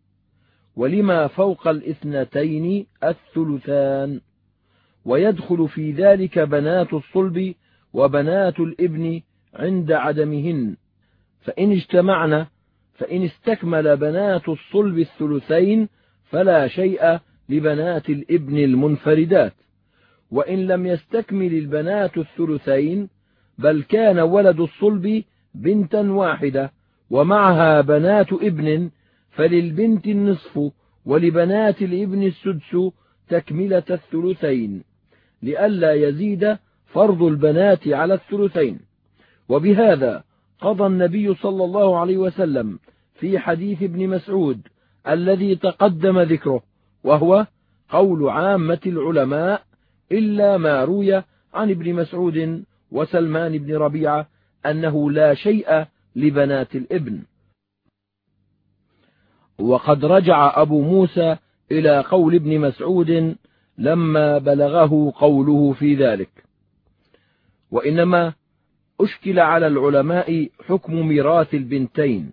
ولما 0.76 1.28
فوق 1.28 1.68
الاثنتين 1.68 2.88
الثلثان. 3.04 4.22
ويدخل 5.06 5.68
في 5.68 5.92
ذلك 5.92 6.40
بنات 6.40 6.94
الصلب 6.94 7.54
وبنات 7.94 8.60
الإبن 8.60 9.22
عند 9.54 9.92
عدمهن. 9.92 10.76
فإن 11.48 11.72
اجتمعن 11.72 12.46
فإن 12.94 13.24
استكمل 13.24 13.98
بنات 13.98 14.50
الصلب 14.50 15.00
الثلثين 15.00 15.90
فلا 16.30 16.68
شيء 16.68 17.20
لبنات 17.50 18.10
الإبن 18.10 18.58
المنفردات. 18.58 19.54
وإن 20.32 20.68
لم 20.68 20.86
يستكمل 20.86 21.54
البنات 21.54 22.18
الثلثين 22.18 23.10
بل 23.58 23.84
كان 23.84 24.20
ولد 24.20 24.60
الصلب 24.60 25.24
بنتا 25.56 26.02
واحدة 26.02 26.72
ومعها 27.10 27.82
بنات 27.82 28.34
إبن 28.34 28.90
فللبنت 29.32 30.08
النصف 30.08 30.72
ولبنات 31.06 31.82
الإبن 31.82 32.24
السدس 32.24 32.92
تكملة 33.30 33.84
الثلثين 33.90 34.84
لئلا 35.44 35.94
يزيد 35.94 36.58
فرض 36.86 37.24
البنات 37.24 37.88
على 37.88 38.14
الثلثين. 38.14 38.80
وبهذا 39.50 40.27
قضى 40.62 40.86
النبي 40.86 41.36
صلى 41.36 41.64
الله 41.64 42.00
عليه 42.00 42.18
وسلم 42.18 42.80
في 43.20 43.40
حديث 43.40 43.84
ابن 43.84 44.08
مسعود 44.08 44.62
الذي 45.08 45.56
تقدم 45.56 46.20
ذكره 46.20 46.64
وهو 47.04 47.48
قول 47.90 48.30
عامة 48.30 48.80
العلماء 48.86 49.64
إلا 50.12 50.58
ما 50.58 50.84
روي 50.84 51.16
عن 51.54 51.70
ابن 51.70 51.94
مسعود 51.94 52.64
وسلمان 52.92 53.58
بن 53.58 53.76
ربيعة 53.76 54.28
أنه 54.66 55.12
لا 55.12 55.34
شيء 55.34 55.86
لبنات 56.16 56.76
الابن. 56.76 57.24
وقد 59.60 60.06
رجع 60.06 60.62
أبو 60.62 60.82
موسى 60.82 61.38
إلى 61.72 62.00
قول 62.00 62.36
ابن 62.36 62.60
مسعود 62.60 63.36
لما 63.78 64.38
بلغه 64.38 65.14
قوله 65.16 65.74
في 65.74 65.96
ذلك. 65.96 66.30
وإنما 67.72 68.34
أشكل 69.02 69.40
على 69.40 69.68
العلماء 69.68 70.50
حكم 70.68 71.08
ميراث 71.08 71.54
البنتين 71.54 72.32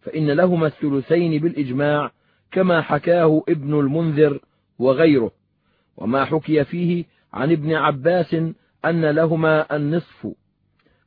فإن 0.00 0.30
لهما 0.30 0.66
الثلثين 0.66 1.42
بالإجماع 1.42 2.10
كما 2.52 2.80
حكاه 2.80 3.42
ابن 3.48 3.80
المنذر 3.80 4.40
وغيره 4.78 5.30
وما 5.96 6.24
حكي 6.24 6.64
فيه 6.64 7.04
عن 7.32 7.52
ابن 7.52 7.72
عباس 7.74 8.34
أن 8.84 9.04
لهما 9.04 9.76
النصف. 9.76 10.28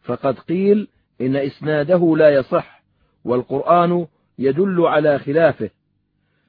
فقد 0.03 0.39
قيل 0.39 0.87
إن 1.21 1.35
إسناده 1.35 2.15
لا 2.17 2.29
يصح 2.29 2.83
والقرآن 3.23 4.07
يدل 4.39 4.81
على 4.81 5.19
خلافه 5.19 5.69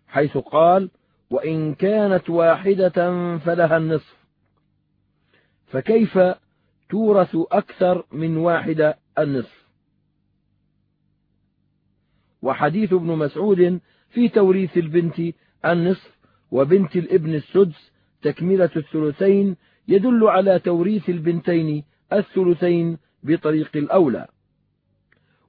حيث 0.09 0.37
قال 0.39 0.91
وإن 1.31 1.75
كانت 1.75 2.31
واحدة 2.31 2.91
فلها 3.39 3.77
النصف. 3.77 4.17
فكيف 5.67 6.19
تورث 6.95 7.37
أكثر 7.53 8.05
من 8.13 8.37
واحدة 8.37 8.99
النصف. 9.19 9.65
وحديث 12.43 12.93
ابن 12.93 13.07
مسعود 13.07 13.81
في 14.11 14.29
توريث 14.29 14.79
البنت 14.79 15.35
النصف 15.65 16.19
وبنت 16.51 16.97
الابن 16.97 17.35
السدس 17.35 17.93
تكملة 18.23 18.71
الثلثين 18.77 19.57
يدل 19.89 20.25
على 20.25 20.59
توريث 20.59 21.11
البنتين 21.11 21.85
الثلثين 22.13 22.99
بطريق 23.23 23.71
الأولى. 23.77 24.27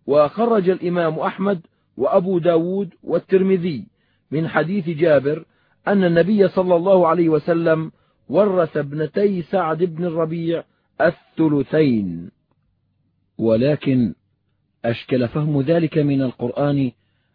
وخرج 0.05 0.69
الإمام 0.69 1.19
أحمد 1.19 1.62
وأبو 1.97 2.39
داود 2.39 2.93
والترمذي 3.03 3.88
من 4.31 4.47
حديث 4.47 4.89
جابر 4.89 5.45
أن 5.88 6.03
النبي 6.03 6.47
صلى 6.47 6.75
الله 6.75 7.08
عليه 7.08 7.29
وسلم 7.29 7.91
ورث 8.29 8.77
ابنتي 8.77 9.41
سعد 9.41 9.84
بن 9.84 10.05
الربيع 10.05 10.63
الثلثين. 11.01 12.31
ولكن 13.38 14.13
أشكل 14.86 15.27
فهم 15.27 15.62
ذلك 15.62 15.97
من 15.97 16.21
القرآن 16.21 16.91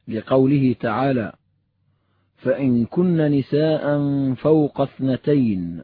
لقوله 0.09 0.77
تعالى 0.81 1.33
فإن 2.37 2.87
كن 2.87 3.17
نساء 3.17 3.85
فوق 4.35 4.81
اثنتين. 4.81 5.83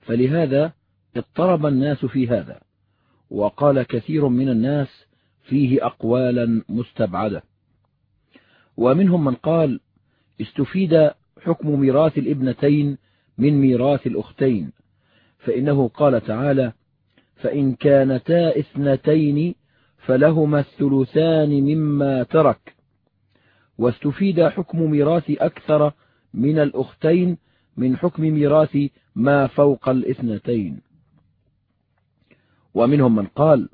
فلهذا 0.00 0.72
اضطرب 1.16 1.66
الناس 1.66 2.04
في 2.04 2.28
هذا 2.28 2.60
وقال 3.30 3.82
كثير 3.82 4.28
من 4.28 4.48
الناس 4.48 4.88
فيه 5.42 5.86
أقوالا 5.86 6.64
مستبعدة. 6.68 7.42
ومنهم 8.76 9.24
من 9.24 9.34
قال 9.34 9.80
استفيد 10.40 11.10
حكم 11.42 11.80
ميراث 11.80 12.18
الابنتين 12.18 12.98
من 13.38 13.60
ميراث 13.60 14.06
الأختين. 14.06 14.72
فإنه 15.44 15.88
قال 15.88 16.20
تعالى 16.24 16.72
فإن 17.36 17.74
كانتا 17.74 18.58
إثنتين 18.58 19.54
فلهما 19.98 20.60
الثلثان 20.60 21.50
مما 21.50 22.22
ترك. 22.22 22.74
واستفيد 23.78 24.42
حكم 24.42 24.90
ميراث 24.90 25.30
أكثر 25.30 25.92
من 26.34 26.58
الأختين 26.58 27.38
من 27.76 27.96
حكم 27.96 28.22
ميراث 28.22 28.78
ما 29.14 29.46
فوق 29.46 29.88
الاثنتين. 29.88 30.80
ومنهم 32.74 33.16
من 33.16 33.26
قال 33.26 33.68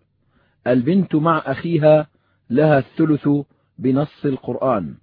البنت 0.67 1.15
مع 1.15 1.39
أخيها 1.47 2.07
لها 2.51 2.79
الثلث 2.79 3.29
بنص 3.79 4.25
القرآن 4.25 4.95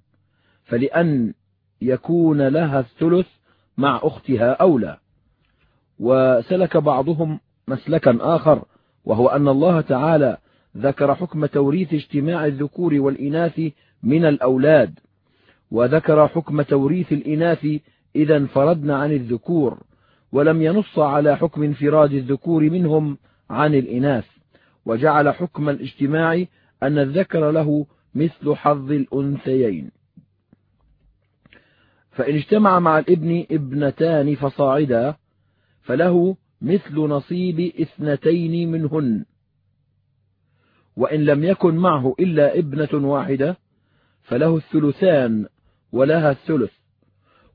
فلأن 0.63 1.33
يكون 1.81 2.47
لها 2.47 2.79
الثلث 2.79 3.27
مع 3.77 3.99
أختها 4.03 4.51
أولى. 4.51 4.97
وسلك 5.99 6.77
بعضهم 6.77 7.39
مسلكا 7.67 8.17
آخر 8.21 8.65
وهو 9.05 9.27
أن 9.27 9.47
الله 9.47 9.81
تعالى 9.81 10.37
ذكر 10.77 11.15
حكم 11.15 11.45
توريث 11.45 11.93
اجتماع 11.93 12.45
الذكور 12.45 12.93
والإناث 12.93 13.61
من 14.03 14.25
الأولاد 14.25 14.99
وذكر 15.71 16.27
حكم 16.27 16.61
توريث 16.61 17.13
الإناث 17.13 17.67
إذا 18.15 18.37
انفردنا 18.37 18.97
عن 18.97 19.11
الذكور 19.11 19.79
ولم 20.31 20.61
ينص 20.61 20.99
على 20.99 21.37
حكم 21.37 21.63
انفراد 21.63 22.13
الذكور 22.13 22.69
منهم 22.69 23.17
عن 23.49 23.75
الإناث 23.75 24.25
وجعل 24.85 25.33
حكم 25.33 25.69
الاجتماع 25.69 26.43
أن 26.83 26.97
الذكر 26.97 27.51
له 27.51 27.85
مثل 28.15 28.55
حظ 28.55 28.91
الأنثيين. 28.91 29.91
فإن 32.11 32.35
اجتمع 32.35 32.79
مع 32.79 32.99
الابن 32.99 33.45
ابنتان 33.51 34.35
فصاعدا 34.35 35.15
فله 35.87 36.37
مثل 36.61 36.95
نصيب 36.95 37.59
اثنتين 37.81 38.71
منهن. 38.71 39.25
وإن 40.97 41.25
لم 41.25 41.43
يكن 41.43 41.75
معه 41.75 42.15
إلا 42.19 42.59
ابنة 42.59 43.07
واحدة 43.07 43.57
فله 44.23 44.57
الثلثان 44.57 45.45
ولها 45.91 46.31
الثلث. 46.31 46.71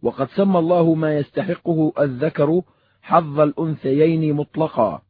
وقد 0.02 0.28
سمى 0.28 0.58
الله 0.58 0.94
ما 0.94 1.18
يستحقه 1.18 1.92
الذكر 1.98 2.62
حظ 3.02 3.40
الأنثيين 3.40 4.34
مطلقا 4.34 5.02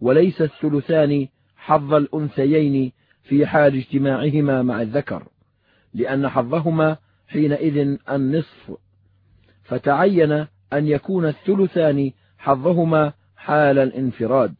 وليس 0.00 0.42
الثلثان 0.42 1.28
حظ 1.56 1.94
الأنثيين 1.94 2.92
في 3.22 3.46
حال 3.46 3.76
اجتماعهما 3.76 4.62
مع 4.62 4.82
الذكر 4.82 5.28
لأن 5.94 6.28
حظهما 6.28 6.96
حينئذ 7.28 7.96
النصف. 8.10 8.72
فتعين 9.62 10.32
أن 10.72 10.88
يكون 10.88 11.26
الثلثان 11.26 12.12
حظهما 12.42 13.12
حال 13.36 13.78
الانفراد. 13.78 14.54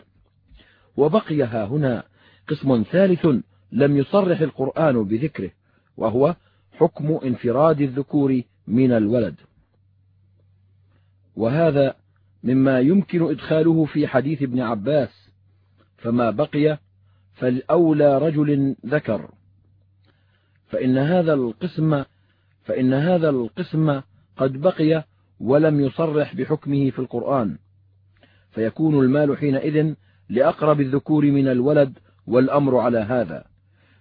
وبقي 0.97 1.43
ها 1.43 1.65
هنا 1.65 2.03
قسم 2.49 2.83
ثالث 2.83 3.27
لم 3.73 3.97
يصرح 3.97 4.41
القرآن 4.41 5.05
بذكره 5.05 5.51
وهو 5.97 6.37
حكم 6.73 7.19
انفراد 7.25 7.81
الذكور 7.81 8.43
من 8.67 8.93
الولد. 8.93 9.35
وهذا 11.37 11.95
مما 12.45 12.81
يمكن 12.81 13.31
إدخاله 13.31 13.85
في 13.85 14.07
حديث 14.07 14.43
ابن 14.43 14.61
عباس 14.61 15.31
فما 15.97 16.31
بقي 16.31 16.79
فالأولى 17.35 18.19
رجل 18.19 18.77
ذكر. 18.87 19.31
فإن 20.69 20.99
هذا 20.99 21.35
القسم 21.35 22.05
فإن 22.65 22.95
هذا 22.95 23.31
القسم 23.31 24.01
قد 24.37 24.53
بقي 24.53 25.05
ولم 25.41 25.81
يصرح 25.81 26.35
بحكمه 26.35 26.91
في 26.91 26.99
القرآن. 26.99 27.59
فيكون 28.53 29.05
المال 29.05 29.39
حينئذ 29.39 29.95
لأقرب 30.29 30.81
الذكور 30.81 31.25
من 31.25 31.49
الولد 31.49 31.99
والأمر 32.27 32.77
على 32.79 32.99
هذا. 32.99 33.45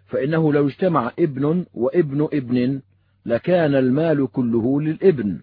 فإنه 0.07 0.53
لو 0.53 0.67
اجتمع 0.67 1.11
ابن 1.19 1.65
وابن 1.73 2.27
ابن 2.33 2.81
لكان 3.25 3.75
المال 3.75 4.27
كله 4.31 4.81
للابن. 4.81 5.39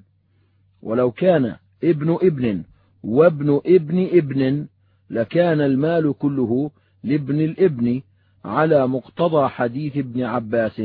ولو 0.83 1.11
كان 1.11 1.57
ابن 1.85 2.18
ابن 2.23 2.62
وابن 3.03 3.61
ابن 3.66 4.07
ابن 4.12 4.66
لكان 5.11 5.61
المال 5.61 6.14
كله 6.18 6.71
لابن 7.05 7.40
الابن 7.40 8.03
على 8.44 8.87
مقتضى 8.87 9.49
حديث 9.49 9.97
ابن 9.97 10.23
عباس 10.23 10.83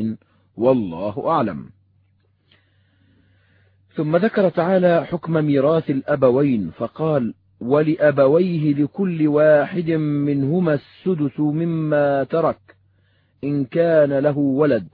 والله 0.58 1.30
أعلم. 1.30 1.70
ثم 3.96 4.16
ذكر 4.16 4.50
تعالى 4.50 5.06
حكم 5.06 5.34
ميراث 5.34 5.90
الأبوين 5.90 6.72
فقال 6.78 7.34
ولأبويه 7.63 8.73
لكل 8.73 9.28
واحد 9.28 9.89
منهما 9.91 10.73
السدس 10.73 11.39
مما 11.39 12.23
ترك 12.23 12.76
إن 13.43 13.65
كان 13.65 14.13
له 14.13 14.38
ولد. 14.38 14.88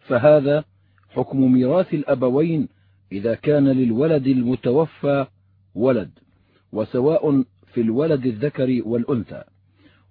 فهذا 0.00 0.64
حكم 1.10 1.52
ميراث 1.52 1.94
الأبوين 1.94 2.68
إذا 3.12 3.34
كان 3.34 3.68
للولد 3.68 4.26
المتوفى 4.26 5.26
ولد 5.74 6.10
وسواء 6.72 7.42
في 7.72 7.80
الولد 7.80 8.26
الذكر 8.26 8.82
والأنثى 8.84 9.44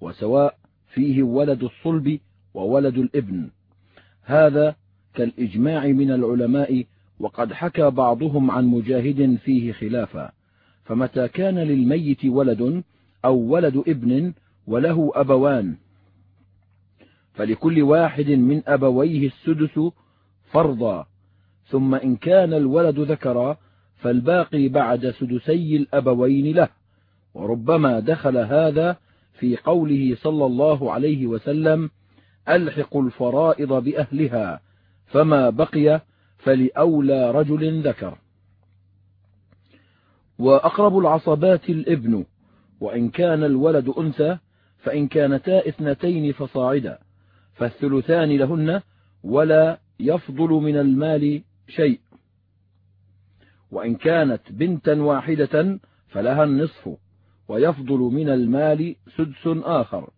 وسواء 0.02 0.58
فيه 0.94 1.24
ولد 1.24 1.64
الصلب 1.64 2.20
وولد 2.54 2.98
الإبن. 2.98 3.50
هذا 4.24 4.76
كالإجماع 5.14 5.88
من 5.88 6.12
العلماء 6.12 6.86
وقد 7.20 7.54
حكى 7.54 7.90
بعضهم 7.90 8.52
عن 8.52 8.66
مجاهد 8.66 9.36
فيه 9.36 9.72
خلافا. 9.72 10.32
فمتى 10.84 11.28
كان 11.28 11.60
للميت 11.60 12.26
ولد 12.26 12.84
أو 13.26 13.36
ولد 13.36 13.84
ابن 13.88 14.34
وله 14.68 15.12
أبوان 15.16 15.76
فلكل 17.34 17.82
واحد 17.82 18.30
من 18.30 18.62
أبويه 18.68 19.28
السدس 19.28 19.80
فرضا 20.52 21.06
ثم 21.66 21.96
إن 21.96 22.16
كان 22.16 22.54
الولد 22.54 23.00
ذكرا 23.00 23.58
فالباقي 23.96 24.68
بعد 24.68 25.10
سدسي 25.10 25.76
الأبوين 25.76 26.56
له 26.56 26.70
وربما 27.34 28.00
دخل 28.00 28.38
هذا 28.38 28.98
في 29.40 29.58
قوله 29.58 30.16
صلى 30.16 30.46
الله 30.46 30.92
عليه 30.92 31.28
وسلم 31.28 31.90
ألحق 32.50 32.98
الفرائض 32.98 33.74
بأهلها 33.74 34.62
فما 35.06 35.50
بقي 35.50 36.02
فلأولى 36.38 37.32
رجل 37.32 37.82
ذكر. 37.82 38.18
وأقرب 40.40 40.98
العصبات 40.98 41.70
الابن 41.70 42.26
وإن 42.80 43.10
كان 43.10 43.44
الولد 43.44 43.90
أنثى 43.90 44.38
فإن 44.78 45.08
كانتا 45.08 45.68
اثنتين 45.68 46.34
فصاعدا 46.34 47.00
فالثلثان 47.54 48.38
لهن 48.38 48.82
ولا 49.24 49.80
يفضل 50.00 50.50
من 50.50 50.78
المال 50.78 51.42
شيء. 51.68 52.00
وإن 53.72 53.96
كانت 53.96 54.42
بنتا 54.50 55.02
واحدة 55.02 55.80
فلها 56.08 56.44
النصف 56.44 56.90
ويفضل 57.48 57.98
من 58.00 58.30
المال 58.30 58.96
سدس 59.18 59.48
آخر. 59.64 60.10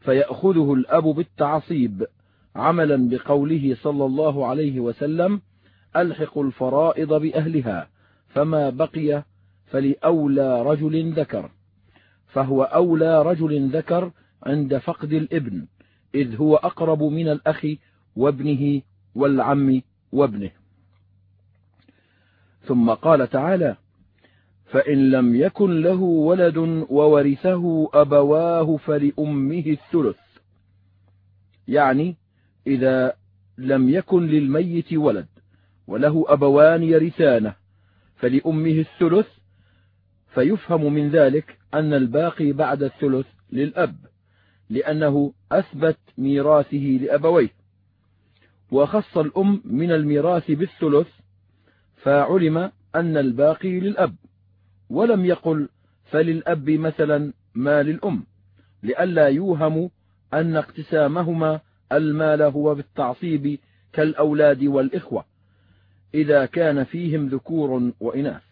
فيأخذه 0.00 0.74
الأب 0.74 1.04
بالتعصيب 1.04 2.06
عملا 2.56 3.08
بقوله 3.08 3.76
صلى 3.82 4.04
الله 4.04 4.46
عليه 4.46 4.80
وسلم 4.80 5.40
ألحق 5.96 6.38
الفرائض 6.38 7.14
بأهلها. 7.14 7.88
فما 8.28 8.70
بقي 8.70 9.24
فلأولى 9.66 10.62
رجل 10.62 11.12
ذكر 11.12 11.50
فهو 12.26 12.62
أولى 12.62 13.22
رجل 13.22 13.68
ذكر 13.68 14.10
عند 14.42 14.78
فقد 14.78 15.12
الابن 15.12 15.66
إذ 16.14 16.36
هو 16.36 16.56
أقرب 16.56 17.02
من 17.02 17.28
الأخ 17.28 17.66
وابنه 18.16 18.82
والعم 19.14 19.82
وابنه. 20.12 20.50
ثم 22.62 22.90
قال 22.90 23.30
تعالى 23.30 23.76
فإن 24.66 25.10
لم 25.10 25.36
يكن 25.36 25.80
له 25.80 26.00
ولد 26.02 26.56
وورثه 26.90 27.90
أبواه 27.94 28.76
فلأمه 28.76 29.64
الثلث. 29.66 30.18
يعني 31.68 32.16
إذا 32.66 33.12
لم 33.58 33.88
يكن 33.88 34.26
للميت 34.26 34.92
ولد 34.92 35.26
وله 35.86 36.24
أبوان 36.28 36.82
يرثانه 36.82 37.54
فلأمه 38.18 38.84
الثلث 38.86 39.28
فيفهم 40.34 40.92
من 40.92 41.10
ذلك 41.10 41.58
أن 41.74 41.94
الباقي 41.94 42.52
بعد 42.52 42.82
الثلث 42.82 43.26
للأب 43.52 43.96
لأنه 44.70 45.32
أثبت 45.52 45.98
ميراثه 46.18 46.98
لأبويه. 47.02 47.48
وخص 48.70 49.18
الأم 49.18 49.62
من 49.64 49.92
الميراث 49.92 50.50
بالثلث 50.50 51.08
فعلم 51.96 52.58
أن 52.94 53.16
الباقي 53.16 53.80
للأب 53.80 54.16
ولم 54.90 55.24
يقل 55.24 55.68
فللأب 56.04 56.70
مثلا 56.70 57.32
ما 57.54 57.82
للأم 57.82 58.24
لئلا 58.82 59.28
يوهم 59.28 59.90
أن 60.34 60.56
اقتسامهما 60.56 61.60
المال 61.92 62.42
هو 62.42 62.74
بالتعصيب 62.74 63.58
كالأولاد 63.92 64.64
والإخوة. 64.64 65.24
إذا 66.14 66.46
كان 66.46 66.84
فيهم 66.84 67.26
ذكور 67.26 67.92
وإناث. 68.00 68.42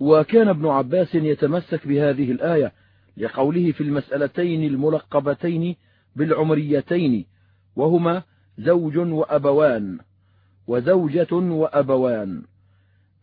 وكان 0.00 0.48
ابن 0.48 0.66
عباس 0.66 1.14
يتمسك 1.14 1.86
بهذه 1.86 2.32
الآية 2.32 2.72
لقوله 3.16 3.72
في 3.72 3.80
المسألتين 3.80 4.64
الملقبتين 4.64 5.76
بالعمريتين 6.16 7.26
وهما 7.76 8.22
زوج 8.58 8.96
وأبوان 8.98 9.98
وزوجة 10.66 11.34
وأبوان. 11.34 12.42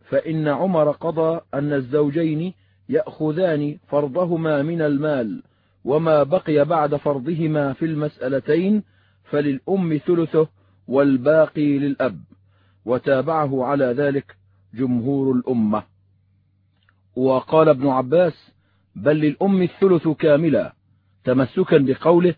فإن 0.04 0.48
عمر 0.48 0.90
قضى 0.90 1.40
أن 1.54 1.72
الزوجين 1.72 2.54
يأخذان 2.88 3.78
فرضهما 3.88 4.62
من 4.62 4.82
المال 4.82 5.42
وما 5.84 6.22
بقي 6.22 6.64
بعد 6.64 6.96
فرضهما 6.96 7.72
في 7.72 7.84
المسألتين 7.84 8.82
فللأم 9.24 10.00
ثلثه 10.06 10.48
والباقي 10.88 11.78
للأب. 11.78 12.20
وتابعه 12.84 13.64
على 13.64 13.84
ذلك 13.84 14.36
جمهور 14.74 15.32
الأمة. 15.36 15.82
وقال 17.16 17.68
ابن 17.68 17.86
عباس 17.86 18.50
بل 18.96 19.16
للأم 19.16 19.62
الثلث 19.62 20.08
كاملا 20.08 20.74
تمسكا 21.24 21.78
بقوله 21.78 22.34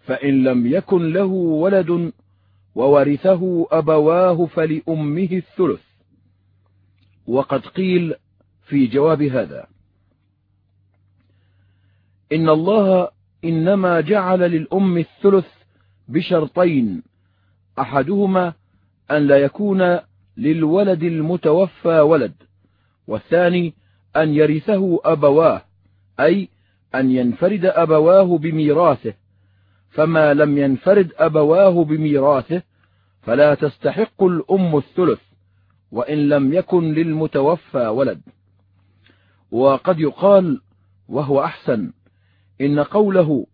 فإن 0.00 0.44
لم 0.44 0.66
يكن 0.66 1.12
له 1.12 1.24
ولد 1.24 2.12
وورثه 2.74 3.66
أبواه 3.70 4.46
فلأمه 4.46 5.28
الثلث. 5.32 5.80
وقد 7.26 7.60
قيل 7.66 8.14
في 8.66 8.86
جواب 8.86 9.22
هذا 9.22 9.66
إن 12.32 12.48
الله 12.48 13.08
إنما 13.44 14.00
جعل 14.00 14.38
للأم 14.40 14.98
الثلث 14.98 15.46
بشرطين 16.08 17.02
أحدهما 17.78 18.52
أن 19.10 19.26
لا 19.26 19.36
يكون 19.36 19.98
للولد 20.36 21.02
المتوفى 21.02 22.00
ولد 22.00 22.32
والثاني 23.06 23.74
أن 24.16 24.34
يرثه 24.34 25.00
أبواه 25.04 25.62
أي 26.20 26.48
أن 26.94 27.10
ينفرد 27.10 27.64
أبواه 27.64 28.38
بميراثه 28.38 29.14
فما 29.90 30.34
لم 30.34 30.58
ينفرد 30.58 31.12
أبواه 31.16 31.84
بميراثه 31.84 32.62
فلا 33.22 33.54
تستحق 33.54 34.22
الأم 34.22 34.76
الثلث 34.76 35.20
وإن 35.92 36.28
لم 36.28 36.52
يكن 36.52 36.92
للمتوفى 36.94 37.86
ولد. 37.86 38.20
وقد 39.50 40.00
يقال 40.00 40.60
وهو 41.08 41.44
أحسن 41.44 41.92
إن 42.60 42.80
قوله 42.80 43.46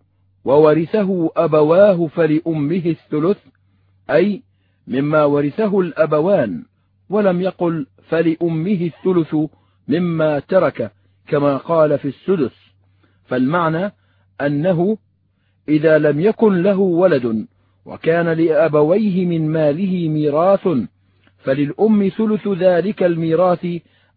وورثه 0.44 1.30
أبواه 1.36 2.06
فلأمه 2.06 2.82
الثلث 2.86 3.38
أي 4.10 4.42
مما 4.86 5.24
ورثه 5.24 5.80
الأبوان 5.80 6.64
ولم 7.10 7.40
يقل 7.40 7.86
فلأمه 8.08 8.90
الثلث 8.94 9.36
مما 9.88 10.38
ترك 10.38 10.92
كما 11.28 11.56
قال 11.56 11.98
في 11.98 12.08
السدس. 12.08 12.64
فالمعنى 13.24 13.92
أنه 14.40 14.98
إذا 15.68 15.98
لم 15.98 16.20
يكن 16.20 16.62
له 16.62 16.78
ولد 16.78 17.46
وكان 17.84 18.28
لأبويه 18.28 19.26
من 19.26 19.48
ماله 19.48 20.08
ميراث 20.08 20.68
فللأم 21.38 22.08
ثلث 22.08 22.48
ذلك 22.48 23.02
الميراث 23.02 23.66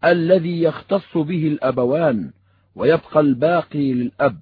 الذي 0.04 0.62
يختص 0.62 1.16
به 1.16 1.46
الأبوان 1.46 2.30
ويبقى 2.74 3.20
الباقي 3.20 3.92
للأب. 3.92 4.38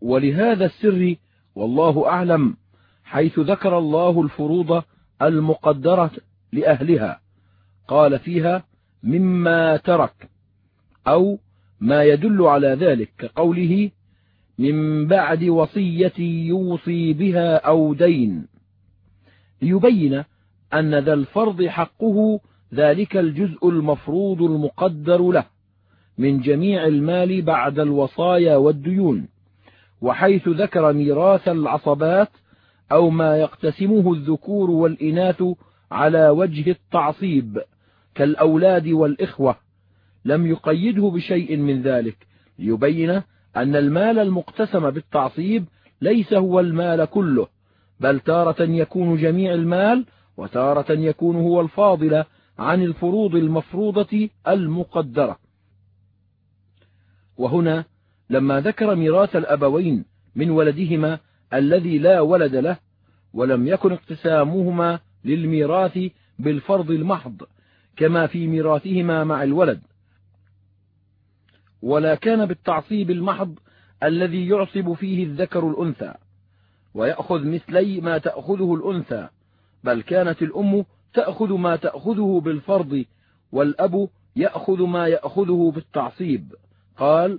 ولهذا 0.00 0.64
السر 0.64 1.16
والله 1.54 2.08
أعلم 2.08 2.56
حيث 3.06 3.38
ذكر 3.38 3.78
الله 3.78 4.22
الفروض 4.22 4.82
المقدرة 5.22 6.10
لأهلها. 6.52 7.20
قال 7.88 8.18
فيها 8.18 8.64
مما 9.02 9.76
ترك 9.76 10.30
أو 11.08 11.38
ما 11.80 12.04
يدل 12.04 12.42
على 12.42 12.68
ذلك 12.68 13.10
كقوله 13.18 13.90
من 14.58 15.06
بعد 15.06 15.44
وصية 15.44 16.12
يوصي 16.48 17.12
بها 17.12 17.56
أو 17.56 17.94
دين. 17.94 18.46
ليبين 19.62 20.24
أن 20.74 20.94
ذا 20.94 21.12
الفرض 21.12 21.64
حقه 21.64 22.40
ذلك 22.74 23.16
الجزء 23.16 23.68
المفروض 23.68 24.42
المقدر 24.42 25.30
له 25.30 25.44
من 26.18 26.40
جميع 26.40 26.86
المال 26.86 27.42
بعد 27.42 27.78
الوصايا 27.78 28.56
والديون. 28.56 29.28
وحيث 30.00 30.48
ذكر 30.48 30.92
ميراث 30.92 31.48
العصبات 31.48 32.28
أو 32.92 33.10
ما 33.10 33.36
يقتسمه 33.36 34.12
الذكور 34.12 34.70
والإناث 34.70 35.44
على 35.90 36.28
وجه 36.28 36.70
التعصيب 36.70 37.62
كالأولاد 38.14 38.88
والإخوة 38.88 39.56
لم 40.24 40.46
يقيده 40.46 41.10
بشيء 41.10 41.56
من 41.56 41.82
ذلك 41.82 42.26
ليبين 42.58 43.10
أن 43.56 43.76
المال 43.76 44.18
المقتسم 44.18 44.90
بالتعصيب 44.90 45.64
ليس 46.00 46.32
هو 46.34 46.60
المال 46.60 47.04
كله 47.04 47.48
بل 48.00 48.20
تارة 48.20 48.62
يكون 48.62 49.16
جميع 49.16 49.54
المال 49.54 50.06
وتارة 50.36 50.92
يكون 50.92 51.36
هو 51.36 51.60
الفاضل 51.60 52.24
عن 52.58 52.82
الفروض 52.82 53.34
المفروضة 53.34 54.28
المقدرة. 54.48 55.38
وهنا 57.36 57.84
لما 58.30 58.60
ذكر 58.60 58.94
ميراث 58.94 59.36
الأبوين 59.36 60.04
من 60.36 60.50
ولدهما 60.50 61.18
الذي 61.54 61.98
لا 61.98 62.20
ولد 62.20 62.56
له 62.56 62.78
ولم 63.32 63.66
يكن 63.66 63.92
اقتسامهما 63.92 65.00
للميراث 65.24 65.98
بالفرض 66.38 66.90
المحض 66.90 67.42
كما 67.96 68.26
في 68.26 68.46
ميراثهما 68.46 69.24
مع 69.24 69.42
الولد. 69.42 69.80
ولا 71.82 72.14
كان 72.14 72.46
بالتعصيب 72.46 73.10
المحض 73.10 73.58
الذي 74.02 74.48
يعصب 74.48 74.92
فيه 74.92 75.24
الذكر 75.24 75.70
الأنثى 75.70 76.14
ويأخذ 76.94 77.44
مثلي 77.44 78.00
ما 78.00 78.18
تأخذه 78.18 78.74
الأنثى 78.74 79.28
بل 79.84 80.02
كانت 80.02 80.42
الأم 80.42 80.84
تأخذ 81.14 81.52
ما 81.52 81.76
تأخذه 81.76 82.40
بالفرض 82.44 83.04
والأب 83.52 84.08
يأخذ 84.36 84.82
ما 84.82 85.06
يأخذه 85.06 85.72
بالتعصيب. 85.74 86.54
قال 86.96 87.38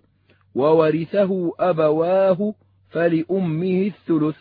وورثه 0.56 1.54
أبواه 1.60 2.54
فلأمه 2.90 3.88
الثلث 3.88 4.38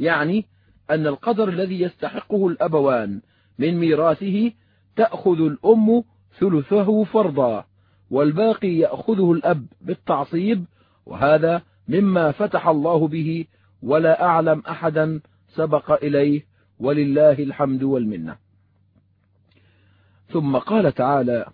يعني 0.00 0.44
أن 0.90 1.06
القدر 1.06 1.48
الذي 1.48 1.80
يستحقه 1.80 2.48
الأبوان 2.48 3.20
من 3.58 3.78
ميراثه 3.78 4.52
تأخذ 4.96 5.40
الأم 5.40 6.04
ثلثه 6.38 7.04
فرضا 7.04 7.64
والباقي 8.10 8.68
يأخذه 8.68 9.32
الأب 9.32 9.66
بالتعصيب 9.80 10.64
وهذا 11.06 11.62
مما 11.88 12.32
فتح 12.32 12.68
الله 12.68 13.08
به 13.08 13.46
ولا 13.82 14.24
أعلم 14.24 14.62
أحدا 14.68 15.20
سبق 15.48 16.04
إليه 16.04 16.46
ولله 16.80 17.32
الحمد 17.32 17.82
والمنة. 17.82 18.36
ثم 20.28 20.56
قال 20.56 20.92
تعالى 20.94 21.46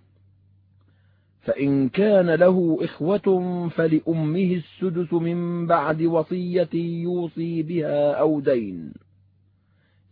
فإن 1.44 1.88
كان 1.88 2.30
له 2.30 2.78
إخوة 2.80 3.68
فلأمه 3.68 4.62
السدس 4.62 5.12
من 5.12 5.66
بعد 5.66 6.02
وصية 6.02 6.68
يوصي 6.74 7.62
بها 7.62 8.12
أو 8.12 8.40
دين. 8.40 8.94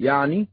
يعني 0.01 0.49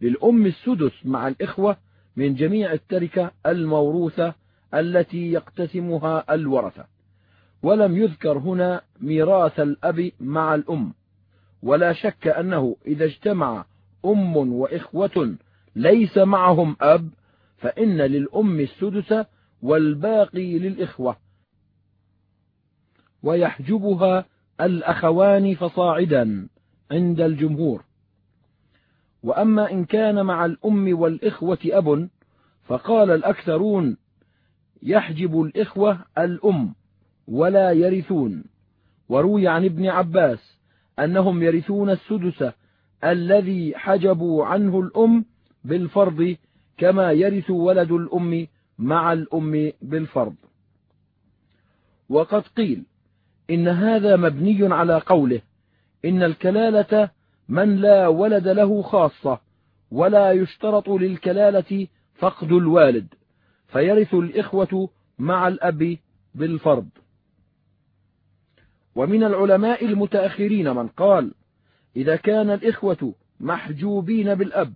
للأم 0.00 0.46
السدس 0.46 0.92
مع 1.04 1.28
الإخوة 1.28 1.76
من 2.16 2.34
جميع 2.34 2.72
التركة 2.72 3.30
الموروثة 3.46 4.34
التي 4.74 5.32
يقتسمها 5.32 6.34
الورثة. 6.34 6.84
ولم 7.62 7.96
يذكر 7.96 8.38
هنا 8.38 8.80
ميراث 9.00 9.60
الأب 9.60 10.10
مع 10.20 10.54
الأم. 10.54 10.94
ولا 11.62 11.92
شك 11.92 12.28
أنه 12.28 12.76
إذا 12.86 13.04
اجتمع 13.04 13.64
أم 14.04 14.36
وإخوة 14.36 15.36
ليس 15.76 16.18
معهم 16.18 16.76
أب 16.80 17.10
فإن 17.56 17.96
للأم 17.96 18.60
السدس 18.60 19.26
والباقي 19.62 20.58
للإخوة. 20.58 21.16
ويحجبها 23.22 24.24
الأخوان 24.60 25.54
فصاعدا 25.54 26.48
عند 26.90 27.20
الجمهور. 27.20 27.84
وأما 29.22 29.70
إن 29.70 29.84
كان 29.84 30.26
مع 30.26 30.44
الأم 30.44 30.98
والإخوة 31.00 31.58
أب 31.64 32.08
فقال 32.64 33.10
الأكثرون 33.10 33.96
يحجب 34.82 35.42
الإخوة 35.42 35.98
الأم 36.18 36.74
ولا 37.28 37.72
يرثون. 37.72 38.44
وروي 39.08 39.48
عن 39.48 39.64
ابن 39.64 39.86
عباس 39.86 40.58
أنهم 40.98 41.42
يرثون 41.42 41.90
السدس 41.90 42.52
الذي 43.04 43.72
حجبوا 43.76 44.44
عنه 44.44 44.80
الأم 44.80 45.24
بالفرض 45.64 46.36
كما 46.78 47.12
يرث 47.12 47.50
ولد 47.50 47.92
الأم 47.92 48.46
مع 48.78 49.12
الأم 49.12 49.72
بالفرض. 49.82 50.34
وقد 52.08 52.42
قيل 52.42 52.84
إن 53.50 53.68
هذا 53.68 54.16
مبني 54.16 54.74
على 54.74 54.98
قوله 54.98 55.40
إن 56.04 56.22
الكلالة 56.22 57.10
من 57.48 57.76
لا 57.76 58.08
ولد 58.08 58.48
له 58.48 58.82
خاصة 58.82 59.40
ولا 59.90 60.32
يشترط 60.32 60.88
للكلالة 60.88 61.86
فقد 62.14 62.52
الوالد 62.52 63.14
فيرث 63.68 64.14
الإخوة 64.14 64.90
مع 65.18 65.48
الأب 65.48 65.96
بالفرض. 66.34 66.88
ومن 68.96 69.24
العلماء 69.24 69.84
المتأخرين 69.84 70.70
من 70.70 70.88
قال 70.88 71.34
إذا 71.96 72.16
كان 72.16 72.50
الإخوة 72.50 73.14
محجوبين 73.40 74.34
بالأب 74.34 74.74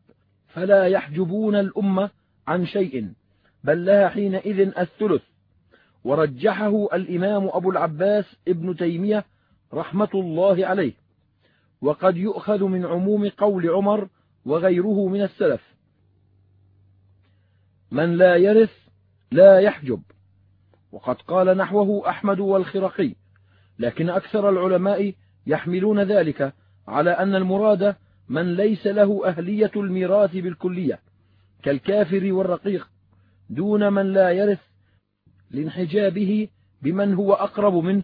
فلا 0.48 0.86
يحجبون 0.86 1.56
الأمة 1.56 2.10
عن 2.48 2.66
شيء 2.66 3.12
بل 3.64 3.84
لها 3.84 4.08
حينئذ 4.08 4.78
الثلث. 4.78 5.22
ورجحه 6.04 6.88
الإمام 6.92 7.48
أبو 7.52 7.70
العباس 7.70 8.36
ابن 8.48 8.76
تيمية 8.76 9.24
رحمة 9.74 10.08
الله 10.14 10.66
عليه. 10.66 10.92
وقد 11.82 12.16
يؤخذ 12.16 12.64
من 12.64 12.86
عموم 12.86 13.28
قول 13.28 13.70
عمر 13.70 14.08
وغيره 14.44 15.08
من 15.08 15.22
السلف. 15.22 15.74
من 17.90 18.16
لا 18.16 18.36
يرث 18.36 18.72
لا 19.30 19.60
يحجب. 19.60 20.02
وقد 20.92 21.16
قال 21.16 21.56
نحوه 21.56 22.08
أحمد 22.08 22.40
والخرقي. 22.40 23.14
لكن 23.78 24.10
أكثر 24.10 24.48
العلماء 24.48 25.14
يحملون 25.46 26.00
ذلك 26.00 26.54
على 26.88 27.10
أن 27.10 27.34
المراد 27.34 27.96
من 28.28 28.56
ليس 28.56 28.86
له 28.86 29.28
أهلية 29.28 29.70
الميراث 29.76 30.36
بالكلية 30.36 31.00
كالكافر 31.62 32.32
والرقيق. 32.32 32.90
دون 33.50 33.92
من 33.92 34.12
لا 34.12 34.30
يرث 34.30 34.60
لانحجابه 35.50 36.48
بمن 36.82 37.14
هو 37.14 37.32
أقرب 37.32 37.74
منه 37.74 38.02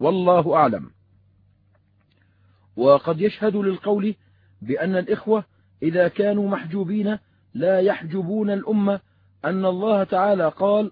والله 0.00 0.56
أعلم. 0.56 0.90
وقد 2.76 3.20
يشهد 3.20 3.56
للقول 3.56 4.14
بأن 4.62 4.96
الإخوة 4.96 5.44
إذا 5.82 6.08
كانوا 6.08 6.48
محجوبين 6.48 7.18
لا 7.54 7.80
يحجبون 7.80 8.50
الأمة 8.50 9.00
أن 9.44 9.64
الله 9.64 10.04
تعالى 10.04 10.48
قال 10.48 10.90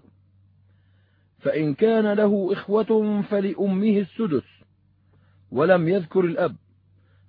فإن 1.39 1.73
كان 1.73 2.13
له 2.13 2.53
إخوة 2.53 3.21
فلأمه 3.21 3.97
السدس 3.99 4.47
ولم 5.51 5.87
يذكر 5.87 6.19
الأب. 6.19 6.55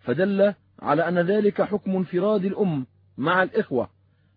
فدل 0.01 0.55
على 0.79 1.09
أن 1.09 1.19
ذلك 1.19 1.63
حكم 1.63 1.97
انفراد 1.97 2.45
الأم 2.45 2.87
مع 3.19 3.43
الإخوة 3.43 3.91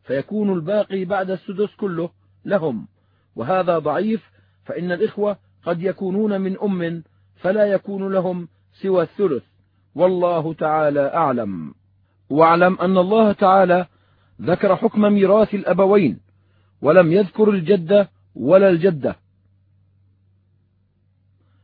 فيكون 0.04 0.54
الباقي 0.54 1.06
بعد 1.06 1.32
السدس 1.32 1.76
كله 1.76 2.10
لهم. 2.48 2.88
وهذا 3.36 3.80
ضعيف 3.80 4.32
فإن 4.66 4.92
الإخوة 4.92 5.38
قد 5.66 5.84
يكونون 5.84 6.42
من 6.42 6.58
أم 6.60 7.04
فلا 7.36 7.66
يكون 7.66 8.14
لهم 8.14 8.48
سوى 8.82 9.04
الثلث. 9.04 9.44
والله 9.96 10.54
تعالى 10.54 11.14
أعلم. 11.14 11.74
واعلم 12.30 12.78
أن 12.82 12.98
الله 12.98 13.32
تعالى 13.32 13.86
ذكر 14.42 14.76
حكم 14.76 15.02
ميراث 15.02 15.54
الأبوين 15.54 16.20
ولم 16.82 17.12
يذكر 17.12 17.50
الجدة 17.50 18.10
ولا 18.36 18.70
الجدة. 18.70 19.16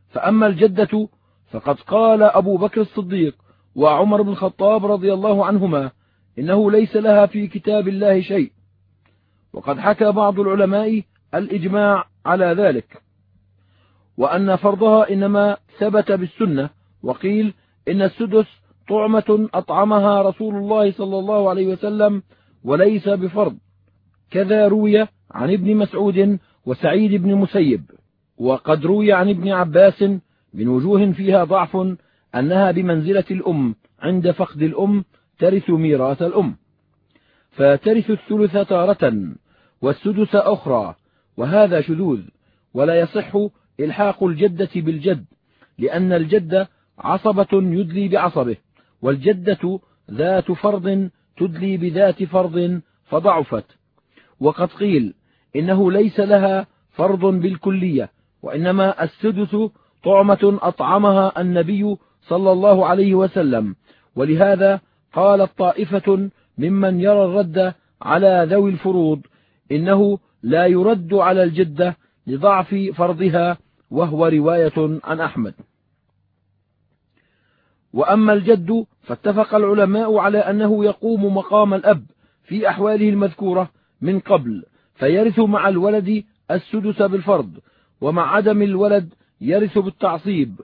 فأما 0.10 0.48
الجدة 0.48 1.10
فقد 1.52 1.76
قال 1.76 2.24
أبو 2.24 2.58
بكر 2.58 2.82
الصديق 2.82 3.36
وعمر 3.76 4.22
بن 4.22 4.30
الخطاب 4.30 4.86
رضي 4.86 5.14
الله 5.14 5.46
عنهما 5.46 5.92
إنه 6.40 6.72
ليس 6.72 6.96
لها 6.96 7.26
في 7.26 7.48
كتاب 7.48 7.88
الله 7.88 8.22
شيء. 8.22 8.52
وقد 9.54 9.80
حكى 9.80 10.12
بعض 10.12 10.40
العلماء 10.40 11.02
الإجماع 11.36 12.06
على 12.26 12.46
ذلك 12.46 13.02
وأن 14.18 14.56
فرضها 14.56 15.10
إنما 15.10 15.58
ثبت 15.80 16.12
بالسنة 16.12 16.70
وقيل 17.04 17.54
إن 17.88 18.02
السدس 18.02 18.46
طعمة 18.90 19.50
أطعمها 19.54 20.22
رسول 20.22 20.56
الله 20.56 20.92
صلى 20.92 21.20
الله 21.20 21.50
عليه 21.50 21.68
وسلم 21.68 22.24
وليس 22.64 23.10
بفرض 23.10 23.58
كذا 24.32 24.68
روي 24.68 25.00
عن 25.32 25.54
ابن 25.54 25.76
مسعود 25.76 26.40
وسعيد 26.66 27.22
بن 27.22 27.36
مسيب 27.36 27.92
وقد 28.38 28.86
روي 28.86 29.14
عن 29.14 29.30
ابن 29.30 29.52
عباس 29.52 30.04
من 30.54 30.68
وجوه 30.68 31.12
فيها 31.12 31.44
ضعف 31.44 31.78
أنها 32.36 32.72
بمنزلة 32.72 33.24
الأم 33.32 33.76
عند 34.00 34.32
فقد 34.32 34.62
الأم 34.62 35.04
ترث 35.40 35.70
ميراث 35.70 36.22
الأم 36.22 36.56
فترث 37.52 38.12
الثلث 38.12 38.58
تارة. 38.58 39.34
والسدس 39.84 40.36
أخرى 40.36 40.96
وهذا 41.38 41.82
شذوذ 41.82 42.22
ولا 42.74 43.00
يصح 43.00 43.38
إلحاق 43.80 44.24
الجدة 44.24 44.70
بالجد 44.76 45.26
لأن 45.78 46.14
الجد 46.14 46.68
عصبة 47.00 47.48
يدلي 47.54 48.08
بعصبه 48.08 48.58
والجدة 49.02 49.80
ذات 50.12 50.52
فرض 50.52 51.10
تدلي 51.38 51.78
بذات 51.78 52.24
فرض 52.24 52.82
فضعفت. 53.06 53.66
وقد 54.40 54.68
قيل 54.68 55.14
إنه 55.56 55.92
ليس 55.92 56.20
لها 56.20 56.68
فرض 56.92 57.26
بالكلية 57.26 58.10
وإنما 58.44 59.04
السدس 59.04 59.56
طعمة 60.04 60.60
أطعمها 60.62 61.42
النبي 61.42 61.96
صلى 62.28 62.52
الله 62.52 62.86
عليه 62.86 63.16
وسلم 63.16 63.76
ولهذا 64.16 64.80
قالت 65.14 65.52
طائفة 65.58 66.30
ممن 66.58 67.00
يرى 67.00 67.26
الرد 67.26 67.74
على 68.02 68.48
ذوي 68.50 68.72
الفروض 68.72 69.22
إنه 69.72 70.20
لا 70.44 70.66
يرد 70.66 71.14
على 71.14 71.44
الجدة 71.44 71.98
لضعف 72.28 72.76
فرضها 72.76 73.58
وهو 73.92 74.28
رواية 74.28 75.00
عن 75.04 75.20
أحمد. 75.20 75.54
وأما 77.94 78.34
الجد 78.34 78.86
فاتفق 79.02 79.56
العلماء 79.56 80.18
على 80.18 80.38
أنه 80.38 80.86
يقوم 80.86 81.38
مقام 81.38 81.74
الأب 81.74 82.06
في 82.44 82.70
أحواله 82.70 83.10
المذكورة 83.10 83.70
من 84.02 84.20
قبل 84.20 84.64
فيرث 84.96 85.40
مع 85.40 85.70
الولد 85.70 86.24
السدس 86.52 87.02
بالفرض 87.02 87.60
ومع 88.02 88.36
عدم 88.36 88.62
الولد 88.62 89.14
يرث 89.42 89.78
بالتعصيب. 89.78 90.62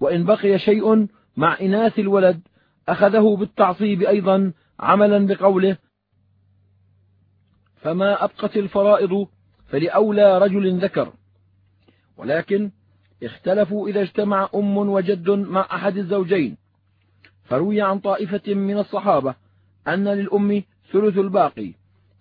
وإن 0.00 0.24
بقي 0.24 0.58
شيء 0.58 1.06
مع 1.36 1.60
إناث 1.60 1.98
الولد 1.98 2.40
أخذه 2.88 3.36
بالتعصيب 3.36 4.02
أيضا 4.02 4.52
عملا 4.80 5.26
بقوله 5.26 5.76
فما 7.86 8.24
أبقت 8.24 8.56
الفرائض 8.56 9.26
فلأولى 9.66 10.38
رجل 10.38 10.78
ذكر. 10.78 11.12
ولكن 12.16 12.70
اختلفوا 13.22 13.88
إذا 13.88 14.02
اجتمع 14.02 14.48
أم 14.54 14.76
وجد 14.76 15.30
مع 15.30 15.60
أحد 15.60 15.96
الزوجين. 15.96 16.56
فروي 17.44 17.82
عن 17.82 17.98
طائفة 17.98 18.54
من 18.54 18.78
الصحابة 18.78 19.34
أن 19.88 20.08
للأم 20.08 20.62
ثلث 20.92 21.18
الباقي 21.18 21.72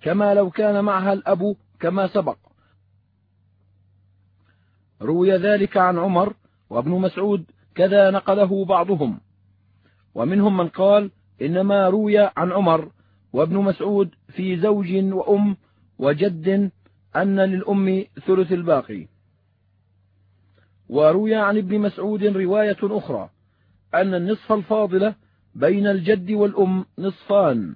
كما 0.02 0.34
لو 0.34 0.50
كان 0.50 0.84
معها 0.84 1.14
الأب 1.14 1.56
كما 1.80 2.08
سبق. 2.08 2.38
روي 5.02 5.32
ذلك 5.38 5.78
عن 5.78 5.98
عمر 5.98 6.34
وابن 6.70 6.92
مسعود 6.92 7.46
كذا 7.76 8.12
نقله 8.12 8.66
بعضهم. 8.66 9.20
ومنهم 10.16 10.58
من 10.58 10.68
قال 10.68 11.12
إنما 11.42 11.90
روي 11.90 12.20
عن 12.20 12.52
عمر 12.52 12.92
وابن 13.36 13.58
مسعود 13.58 14.16
في 14.28 14.58
زوج 14.58 14.96
وأم 14.96 15.58
وجد 16.00 16.72
أن 17.16 17.40
للأم 17.40 18.04
ثلث 18.28 18.52
الباقي. 18.52 19.08
وروي 20.90 21.36
عن 21.36 21.58
ابن 21.58 21.80
مسعود 21.80 22.24
رواية 22.24 22.78
أخرى 22.84 23.30
أن 23.94 24.14
النصف 24.14 24.52
الفاضل 24.52 25.14
بين 25.56 25.88
الجد 25.88 26.32
والأم 26.32 26.86
نصفان 27.00 27.76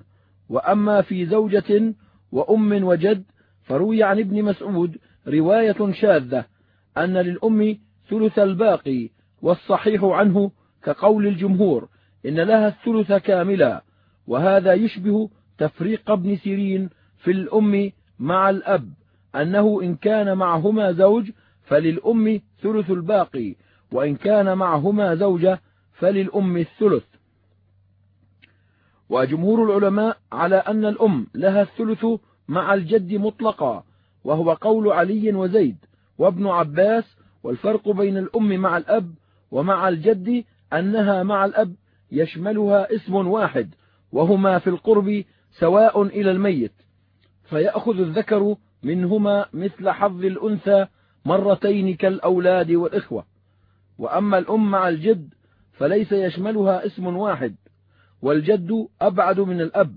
وأما 0.50 1.02
في 1.02 1.26
زوجة 1.26 1.94
وأم 2.32 2.84
وجد 2.84 3.24
فروي 3.64 4.04
عن 4.04 4.20
ابن 4.20 4.44
مسعود 4.44 4.98
رواية 5.28 5.92
شاذة 5.92 6.46
أن 6.98 7.18
للأم 7.18 7.78
ثلث 8.10 8.40
الباقي 8.40 9.10
والصحيح 9.42 10.04
عنه 10.04 10.52
كقول 10.84 11.28
الجمهور 11.28 11.90
إن 12.26 12.40
لها 12.40 12.68
الثلث 12.68 13.14
كاملا 13.14 13.84
وهذا 14.28 14.74
يشبه 14.74 15.30
تفريق 15.60 16.12
ابن 16.12 16.38
سيرين 16.38 16.90
في 17.18 17.32
الأم 17.32 17.92
مع 18.20 18.50
الأب 18.50 18.94
أنه 19.36 19.80
إن 19.84 19.96
كان 19.96 20.38
معهما 20.38 20.92
زوج 20.92 21.32
فللأم 21.64 22.42
ثلث 22.62 22.92
الباقي 22.92 23.56
وإن 23.92 24.16
كان 24.16 24.58
معهما 24.58 25.16
زوجة 25.16 25.62
فللأم 25.94 26.58
الثلث. 26.58 27.04
وجمهور 29.10 29.64
العلماء 29.64 30.18
على 30.32 30.56
أن 30.56 30.86
الأم 30.86 31.28
لها 31.36 31.62
الثلث 31.62 32.06
مع 32.48 32.74
الجد 32.74 33.14
مطلقا 33.14 33.84
وهو 34.24 34.54
قول 34.54 34.92
علي 34.92 35.34
وزيد 35.34 35.78
وابن 36.18 36.48
عباس 36.48 37.04
والفرق 37.44 37.90
بين 37.90 38.18
الأم 38.18 38.60
مع 38.60 38.78
الأب 38.78 39.14
ومع 39.52 39.90
الجد 39.90 40.44
أنها 40.74 41.24
مع 41.24 41.46
الأب 41.46 41.76
يشملها 42.12 42.96
اسم 42.96 43.16
واحد 43.16 43.74
وهما 44.12 44.60
في 44.60 44.70
القرب 44.70 45.24
سواء 45.52 46.02
إلى 46.04 46.32
الميت 46.32 46.72
فيأخذ 47.44 48.00
الذكر 48.00 48.56
منهما 48.84 49.46
مثل 49.54 49.90
حظ 49.90 50.26
الأنثى 50.26 50.88
مرتين 51.26 51.96
كالأولاد 51.96 52.72
والإخوة. 52.72 53.26
وأما 53.98 54.38
الأم 54.38 54.72
مع 54.72 54.90
الجد 54.90 55.34
فليس 55.74 56.12
يشملها 56.12 56.86
اسم 56.86 57.08
واحد 57.08 57.56
والجد 58.22 58.88
أبعد 59.02 59.40
من 59.40 59.62
الأب 59.62 59.96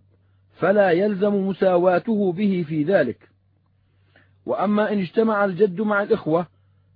فلا 0.53 0.91
يلزم 0.91 1.35
مساواته 1.35 2.33
به 2.33 2.65
في 2.69 2.83
ذلك. 2.83 3.29
وأما 4.47 4.93
إن 4.93 4.99
اجتمع 4.99 5.45
الجد 5.45 5.81
مع 5.81 6.03
الإخوة 6.03 6.47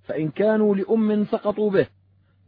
فإن 0.03 0.29
كانوا 0.29 0.75
لأم 0.75 1.25
سقطوا 1.25 1.71
به 1.71 1.87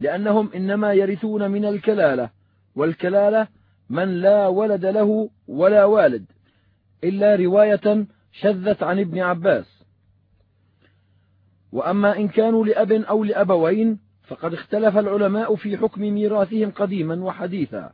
لأنهم 0.00 0.50
إنما 0.54 0.92
يرثون 0.92 1.50
من 1.50 1.64
الكلالة 1.64 2.30
والكلالة 2.76 3.48
من 3.90 4.20
لا 4.20 4.46
ولد 4.46 4.86
له 4.86 5.30
ولا 5.48 5.84
والد 5.84 6.24
إلا 7.04 7.36
رواية 7.36 8.06
شذت 8.32 8.82
عن 8.82 8.98
ابن 8.98 9.18
عباس. 9.18 9.84
وأما 11.72 12.16
إن 12.16 12.28
كانوا 12.28 12.66
لأب 12.66 12.92
أو 12.92 13.24
لأبوين 13.24 14.00
فقد 14.26 14.52
اختلف 14.52 14.98
العلماء 14.98 15.54
في 15.54 15.76
حكم 15.76 16.00
ميراثهم 16.00 16.70
قديما 16.70 17.24
وحديثا. 17.24 17.92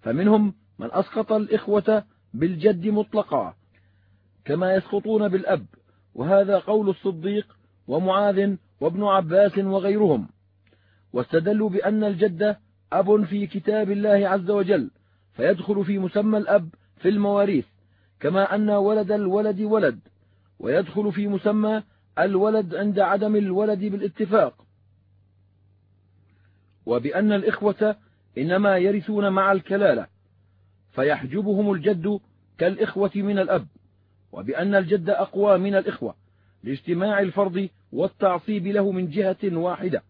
فمنهم 0.00 0.54
من 0.78 0.88
أسقط 0.92 1.32
الإخوة 1.32 2.04
بالجد 2.34 2.86
مطلقا 2.86 3.54
كما 4.44 4.74
يسقطون 4.74 5.28
بالأب. 5.28 5.66
وهذا 6.14 6.58
قول 6.58 6.88
الصديق 6.88 7.56
ومعاذ 7.86 8.56
وابن 8.80 9.04
عباس 9.04 9.58
وغيرهم. 9.58 10.28
واستدلوا 11.12 11.68
بأن 11.68 12.04
الجد 12.04 12.56
أب 12.92 13.24
في 13.24 13.46
كتاب 13.46 13.90
الله 13.90 14.28
عز 14.28 14.50
وجل 14.50 14.90
فيدخل 15.36 15.84
في 15.84 15.98
مسمى 15.98 16.38
الأب 16.38 16.68
في 16.96 17.08
المواريث 17.08 17.64
كما 18.20 18.54
أن 18.54 18.70
ولد 18.70 19.12
الولد 19.12 19.60
ولد 19.60 20.00
ويدخل 20.58 21.12
في 21.12 21.26
مسمى 21.28 21.82
الولد 22.18 22.74
عند 22.74 22.98
عدم 22.98 23.36
الولد 23.36 23.78
بالاتفاق. 23.78 24.66
وبأن 26.86 27.32
الإخوة 27.32 27.96
إنما 28.38 28.76
يرثون 28.76 29.28
مع 29.32 29.52
الكلالة 29.52 30.06
فيحجبهم 30.92 31.72
الجد 31.72 32.20
كالإخوة 32.58 33.10
من 33.14 33.38
الأب 33.38 33.66
وبأن 34.32 34.74
الجد 34.74 35.10
أقوى 35.10 35.58
من 35.58 35.74
الإخوة 35.74 36.14
لاجتماع 36.64 37.20
الفرض 37.20 37.68
والتعصيب 37.92 38.66
له 38.66 38.92
من 38.92 39.10
جهة 39.10 39.36
واحدة 39.44 40.02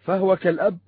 فهو 0.00 0.36
كالأب 0.36 0.78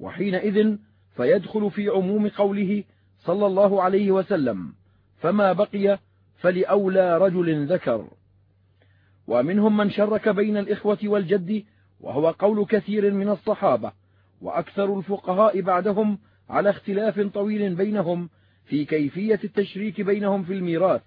وحينئذ 0.00 0.76
فيدخل 1.16 1.70
في 1.70 1.88
عموم 1.88 2.28
قوله 2.28 2.84
صلى 3.24 3.46
الله 3.46 3.82
عليه 3.82 4.10
وسلم 4.10 4.72
فما 5.18 5.52
بقي 5.52 5.98
فلأولى 6.36 7.18
رجل 7.18 7.66
ذكر. 7.66 8.08
ومنهم 9.26 9.76
من 9.76 9.90
شرك 9.90 10.28
بين 10.28 10.56
الإخوة 10.56 10.98
والجد 11.04 11.64
وهو 12.00 12.30
قول 12.30 12.66
كثير 12.66 13.14
من 13.14 13.28
الصحابة 13.28 13.92
وأكثر 14.40 14.98
الفقهاء 14.98 15.60
بعدهم 15.60 16.18
على 16.50 16.70
اختلاف 16.70 17.20
طويل 17.20 17.74
بينهم 17.74 18.30
في 18.64 18.84
كيفية 18.84 19.40
التشريك 19.44 20.00
بينهم 20.00 20.42
في 20.42 20.52
الميراث. 20.52 21.02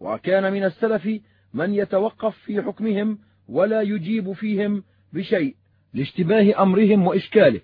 وكان 0.00 0.52
من 0.52 0.64
السلف 0.64 1.08
من 1.54 1.74
يتوقف 1.74 2.36
في 2.36 2.62
حكمهم 2.62 3.18
ولا 3.48 3.82
يجيب 3.82 4.32
فيهم 4.32 4.84
بشيء 5.12 5.56
لاشتباه 5.94 6.62
أمرهم 6.62 7.06
وإشكاله. 7.06 7.60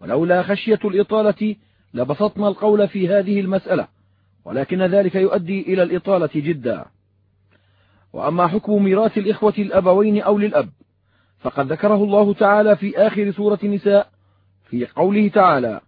ولولا 0.00 0.42
خشية 0.42 0.78
الإطالة 0.84 1.56
لبسطنا 1.94 2.48
القول 2.48 2.88
في 2.88 3.08
هذه 3.08 3.40
المسألة 3.40 3.88
ولكن 4.44 4.82
ذلك 4.82 5.14
يؤدي 5.14 5.60
إلى 5.60 5.82
الإطالة 5.82 6.30
جدا. 6.34 6.84
وأما 8.12 8.46
حكم 8.46 8.84
ميراث 8.84 9.18
الإخوة 9.18 9.54
الأبوين 9.58 10.22
أو 10.22 10.38
للأب 10.38 10.68
فقد 11.40 11.72
ذكره 11.72 12.04
الله 12.04 12.34
تعالى 12.34 12.76
في 12.76 12.98
آخر 12.98 13.30
سورة 13.30 13.58
النساء 13.64 14.08
في 14.70 14.86
قوله 14.86 15.28
تعالى 15.28 15.80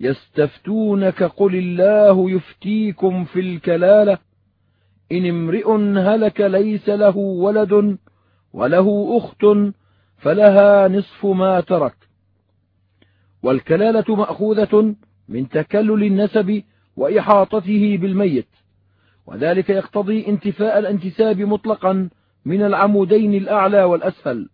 يستفتونك 0.00 1.22
قل 1.22 1.54
الله 1.54 2.30
يفتيكم 2.30 3.24
في 3.24 3.40
الكلالة 3.40 4.18
إن 5.12 5.26
امرئ 5.26 5.72
هلك 5.98 6.40
ليس 6.40 6.88
له 6.88 7.16
ولد 7.16 7.98
وله 8.52 9.18
أخت 9.18 9.72
فلها 10.18 10.88
نصف 10.88 11.26
ما 11.26 11.60
ترك 11.60 11.94
والكلالة 13.42 14.16
مأخوذة 14.16 14.94
من 15.28 15.48
تكلل 15.48 16.04
النسب 16.04 16.62
وإحاطته 16.96 17.98
بالميت. 18.00 18.48
وذلك 19.26 19.70
يقتضي 19.70 20.26
انتفاء 20.28 20.78
الانتساب 20.78 21.40
مطلقا 21.40 22.08
من 22.44 22.62
العمودين 22.62 23.34
الأعلى 23.34 23.84
والأسفل. 23.84 24.48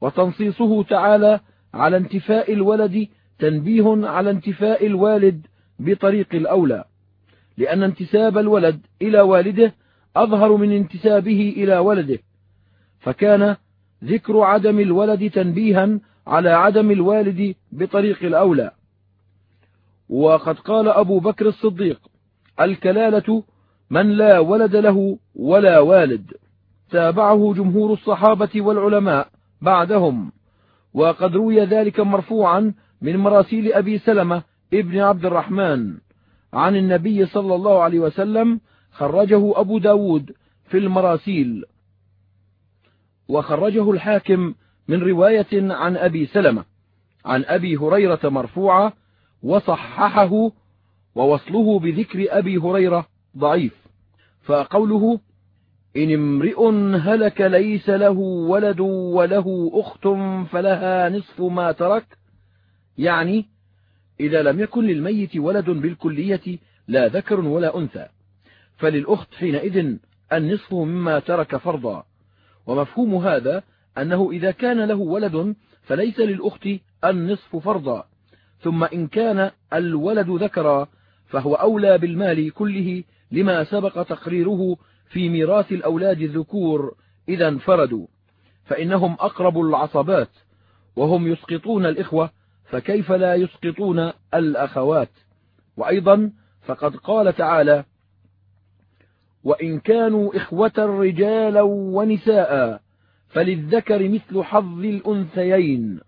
وتنصيصه 0.00 0.82
تعالى 0.82 1.40
على 1.74 1.96
انتفاء 1.96 2.52
الولد 2.52 3.08
تنبيه 3.38 4.06
على 4.06 4.30
انتفاء 4.30 4.86
الوالد 4.86 5.46
بطريق 5.78 6.28
الأولى. 6.34 6.84
لأن 7.56 7.82
انتساب 7.82 8.38
الولد 8.38 8.80
إلى 9.02 9.20
والده 9.20 9.74
أظهر 10.16 10.56
من 10.56 10.72
انتسابه 10.72 11.54
إلى 11.56 11.78
ولده. 11.78 12.18
فكان 13.00 13.56
ذكر 14.04 14.40
عدم 14.40 14.80
الولد 14.80 15.30
تنبيها 15.30 15.98
على 16.26 16.50
عدم 16.50 16.90
الوالد 16.90 17.54
بطريق 17.72 18.22
الأولى. 18.22 18.70
وقد 20.08 20.58
قال 20.58 20.88
أبو 20.88 21.18
بكر 21.18 21.46
الصديق 21.46 22.00
الكلالة 22.60 23.42
من 23.90 24.08
لا 24.08 24.38
ولد 24.38 24.76
له 24.76 25.18
ولا 25.34 25.78
والد. 25.78 26.32
تابعه 26.90 27.54
جمهور 27.56 27.92
الصحابة 27.92 28.50
والعلماء 28.56 29.28
بعدهم. 29.60 30.32
وقد 30.94 31.36
روي 31.36 31.64
ذلك 31.64 32.00
مرفوعا 32.00 32.74
من 33.00 33.16
مراسيل 33.16 33.72
أبي 33.72 33.98
سلمة 33.98 34.42
ابن 34.74 34.98
عبد 34.98 35.24
الرحمن 35.24 35.94
عن 36.52 36.76
النبي 36.76 37.26
صلى 37.26 37.54
الله 37.54 37.82
عليه 37.82 38.00
وسلم 38.00 38.60
خرجه 38.90 39.60
أبو 39.60 39.78
داود 39.78 40.32
في 40.64 40.78
المراسيل. 40.78 41.64
وخرجه 43.28 43.90
الحاكم 43.90 44.54
من 44.92 45.02
رواية 45.02 45.72
عن 45.72 45.96
أبي 45.96 46.26
سلمة 46.26 46.64
عن 47.24 47.44
أبي 47.44 47.76
هريرة 47.76 48.20
مرفوعة 48.24 48.92
وصححه 49.42 50.50
ووصله 51.14 51.78
بذكر 51.78 52.26
أبي 52.30 52.56
هريرة 52.56 53.06
ضعيف. 53.38 53.74
فقوله 54.42 55.20
إن 55.96 56.14
امرئ 56.14 56.70
هلك 56.96 57.40
ليس 57.40 57.88
له 57.88 58.18
ولد 58.48 58.80
وله 58.80 59.70
أخت 59.74 60.08
فلها 60.52 61.08
نصف 61.08 61.40
ما 61.40 61.72
ترك 61.72 62.18
يعني 62.98 63.46
إذا 64.20 64.42
لم 64.42 64.60
يكن 64.60 64.84
للميت 64.84 65.36
ولد 65.36 65.70
بالكلية 65.70 66.58
لا 66.88 67.08
ذكر 67.08 67.40
ولا 67.40 67.78
أنثى. 67.78 68.06
فللأخت 68.76 69.34
حينئذ 69.34 69.96
النصف 70.32 70.74
مما 70.74 71.18
ترك 71.18 71.56
فرضا. 71.56 72.04
ومفهوم 72.66 73.14
هذا 73.14 73.62
أنه 73.98 74.30
إذا 74.30 74.50
كان 74.50 74.84
له 74.84 74.94
ولد 74.94 75.56
فليس 75.82 76.18
للأخت 76.20 76.68
النصف 77.04 77.56
فرضا 77.56 78.04
ثم 78.60 78.84
إن 78.84 79.08
كان 79.08 79.50
الولد 79.72 80.30
ذكرا 80.30 80.88
فهو 81.26 81.54
أولى 81.54 81.98
بالمال 81.98 82.50
كله 82.50 83.04
لما 83.30 83.64
سبق 83.64 84.02
تقريره 84.02 84.76
في 85.08 85.28
ميراث 85.28 85.72
الأولاد 85.72 86.20
الذكور 86.20 86.94
إذا 87.28 87.48
انفردوا 87.48 88.06
فإنهم 88.64 89.12
أقرب 89.12 89.60
العصبات 89.60 90.30
وهم 90.96 91.32
يسقطون 91.32 91.86
الإخوة 91.86 92.30
فكيف 92.64 93.12
لا 93.12 93.34
يسقطون 93.34 94.12
الأخوات؟ 94.34 95.10
وأيضا 95.76 96.32
فقد 96.62 96.96
قال 96.96 97.36
تعالى 97.36 97.84
وإن 99.44 99.80
كانوا 99.80 100.36
إخوة 100.36 100.72
رجالا 100.78 101.62
ونساء 101.62 102.80
فللذكر 103.32 104.08
مثل 104.08 104.42
حظ 104.42 104.84
الأنثيين. 104.84 106.00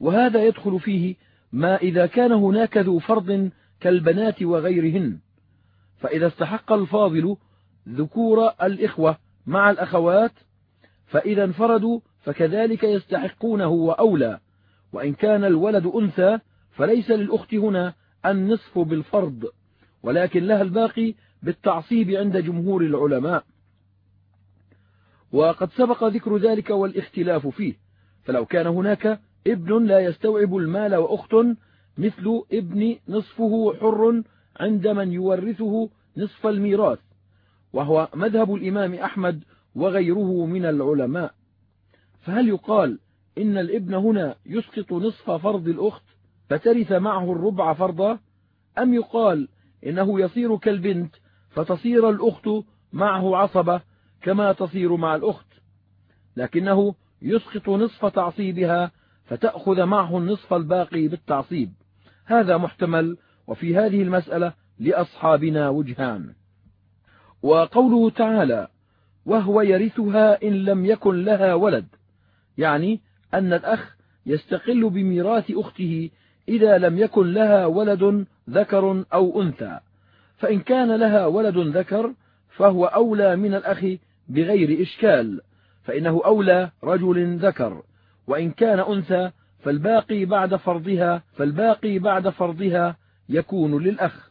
وهذا 0.00 0.44
يدخل 0.44 0.80
فيه 0.80 1.14
ما 1.52 1.76
إذا 1.76 2.06
كان 2.06 2.32
هناك 2.32 2.76
ذو 2.76 2.98
فرض 2.98 3.50
كالبنات 3.80 4.42
وغيرهن. 4.42 5.18
فإذا 5.98 6.26
استحق 6.26 6.72
الفاضل 6.72 7.36
ذكور 7.88 8.48
الإخوة 8.62 9.18
مع 9.46 9.70
الأخوات 9.70 10.32
فإذا 11.06 11.44
انفردوا 11.44 12.00
فكذلك 12.20 12.84
يستحقونه 12.84 13.68
وأولى. 13.68 14.40
وإن 14.92 15.14
كان 15.14 15.44
الولد 15.44 15.86
أنثى 15.86 16.38
فليس 16.70 17.10
للأخت 17.10 17.54
هنا 17.54 17.94
النصف 18.26 18.78
بالفرض 18.78 19.44
ولكن 20.02 20.44
لها 20.46 20.62
الباقي 20.62 21.14
بالتعصيب 21.42 22.10
عند 22.10 22.36
جمهور 22.36 22.82
العلماء. 22.82 23.44
وقد 25.32 25.70
سبق 25.70 26.04
ذكر 26.04 26.36
ذلك 26.36 26.70
والاختلاف 26.70 27.46
فيه. 27.46 27.74
فلو 28.24 28.46
كان 28.46 28.66
هناك 28.66 29.20
ابن 29.46 29.84
لا 29.86 30.00
يستوعب 30.00 30.56
المال 30.56 30.94
وأخت 30.94 31.34
مثل 31.98 32.42
ابن 32.52 32.96
نصفه 33.08 33.74
حر 33.80 34.22
عند 34.60 34.88
من 34.88 35.12
يورثه 35.12 35.90
نصف 36.16 36.46
الميراث 36.46 36.98
وهو 37.72 38.08
مذهب 38.14 38.54
الإمام 38.54 38.94
أحمد 38.94 39.44
وغيره 39.74 40.46
من 40.46 40.64
العلماء. 40.64 41.34
فهل 42.20 42.48
يقال 42.48 42.98
إن 43.38 43.58
الابن 43.58 43.94
هنا 43.94 44.36
يسقط 44.46 44.92
نصف 44.92 45.30
فرض 45.30 45.68
الأخت 45.68 46.04
فترث 46.48 46.92
معه 46.92 47.32
الربع 47.32 47.72
فرضا؟ 47.72 48.18
أم 48.78 48.94
يقال 48.94 49.48
إنه 49.86 50.20
يصير 50.20 50.56
كالبنت 50.56 51.14
فتصير 51.50 52.10
الأخت 52.10 52.48
معه 52.92 53.36
عصبة 53.36 53.80
كما 54.26 54.52
تصير 54.52 54.96
مع 54.96 55.14
الأخت 55.14 55.46
لكنه 56.36 56.94
يسقط 57.22 57.68
نصف 57.68 58.06
تعصيبها 58.06 58.90
فتأخذ 59.24 59.84
معه 59.84 60.18
النصف 60.18 60.54
الباقي 60.54 61.08
بالتعصيب. 61.08 61.72
هذا 62.24 62.56
محتمل 62.56 63.16
وفي 63.46 63.76
هذه 63.76 64.02
المسألة 64.02 64.52
لأصحابنا 64.78 65.68
وجهان. 65.68 66.34
وقوله 67.42 68.10
تعالى 68.10 68.68
وهو 69.26 69.60
يرثها 69.60 70.42
إن 70.42 70.52
لم 70.64 70.84
يكن 70.84 71.24
لها 71.24 71.54
ولد 71.54 71.86
يعني 72.58 73.00
أن 73.34 73.52
الأخ 73.52 73.96
يستقل 74.26 74.90
بميراث 74.90 75.50
أخته 75.50 76.10
إذا 76.48 76.78
لم 76.78 76.98
يكن 76.98 77.32
لها 77.32 77.66
ولد 77.66 78.26
ذكر 78.50 79.04
أو 79.12 79.42
أنثى. 79.42 79.80
فإن 80.36 80.60
كان 80.60 80.96
لها 80.96 81.26
ولد 81.26 81.58
ذكر 81.58 82.14
فهو 82.56 82.84
أولى 82.84 83.36
من 83.36 83.54
الأخ 83.54 83.84
بغير 84.28 84.82
إشكال 84.82 85.40
فإنه 85.84 86.20
أولى 86.24 86.70
رجل 86.84 87.36
ذكر 87.36 87.82
وإن 88.26 88.50
كان 88.50 88.80
أنثى 88.80 89.30
فالباقي 89.58 90.24
بعد 90.24 90.56
فرضها 90.56 91.22
فالباقي 91.36 91.98
بعد 91.98 92.28
فرضها 92.28 92.96
يكون 93.28 93.82
للأخ 93.82 94.30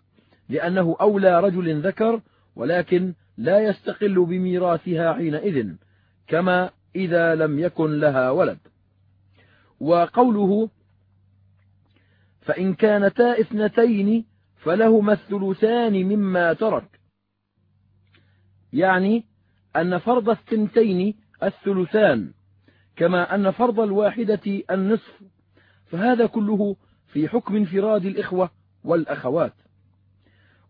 لأنه 0.50 0.96
أولى 1.02 1.40
رجل 1.40 1.82
ذكر 1.82 2.22
ولكن 2.56 3.14
لا 3.38 3.60
يستقل 3.60 4.26
بميراثها 4.26 5.14
حينئذ 5.14 5.74
كما 6.28 6.70
إذا 6.96 7.36
لم 7.36 7.60
يكن 7.60 8.00
لها 8.00 8.30
ولد. 8.30 8.58
وقوله 9.80 10.70
فإن 12.42 12.74
كانتا 12.74 13.40
إثنتين 13.40 14.26
فلهما 14.56 15.14
الثلثان 15.14 15.94
مما 15.94 16.54
ترك 16.54 17.00
يعني 18.74 19.26
أن 19.76 19.98
فرض 19.98 20.30
الثنتين 20.30 21.16
الثلثان 21.44 22.34
كما 22.96 23.36
أن 23.36 23.52
فرض 23.52 23.80
الواحدة 23.80 24.64
النصف 24.72 25.22
فهذا 25.86 26.26
كله 26.26 26.76
في 27.08 27.28
حكم 27.28 27.56
انفراد 27.56 28.06
الإخوة 28.06 28.50
والأخوات. 28.84 29.54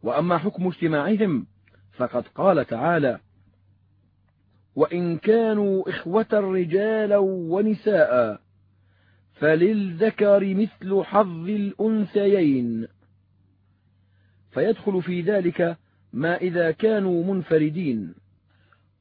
وأما 0.04 0.38
حكم 0.38 0.68
اجتماعهم 0.68 1.48
فقد 1.94 2.28
قال 2.28 2.66
تعالى 2.66 3.20
وإن 4.76 5.18
كانوا 5.18 5.90
إخوة 5.90 6.28
رجالا 6.34 7.18
ونساء 7.18 8.42
فللذكر 9.34 10.56
مثل 10.56 11.04
حظ 11.04 11.50
الأنثيين. 11.50 12.88
فيدخل 14.52 15.02
في 15.02 15.22
ذلك 15.22 15.78
ما 16.14 16.38
إذا 16.38 16.72
كانوا 16.72 17.34
منفردين. 17.34 18.16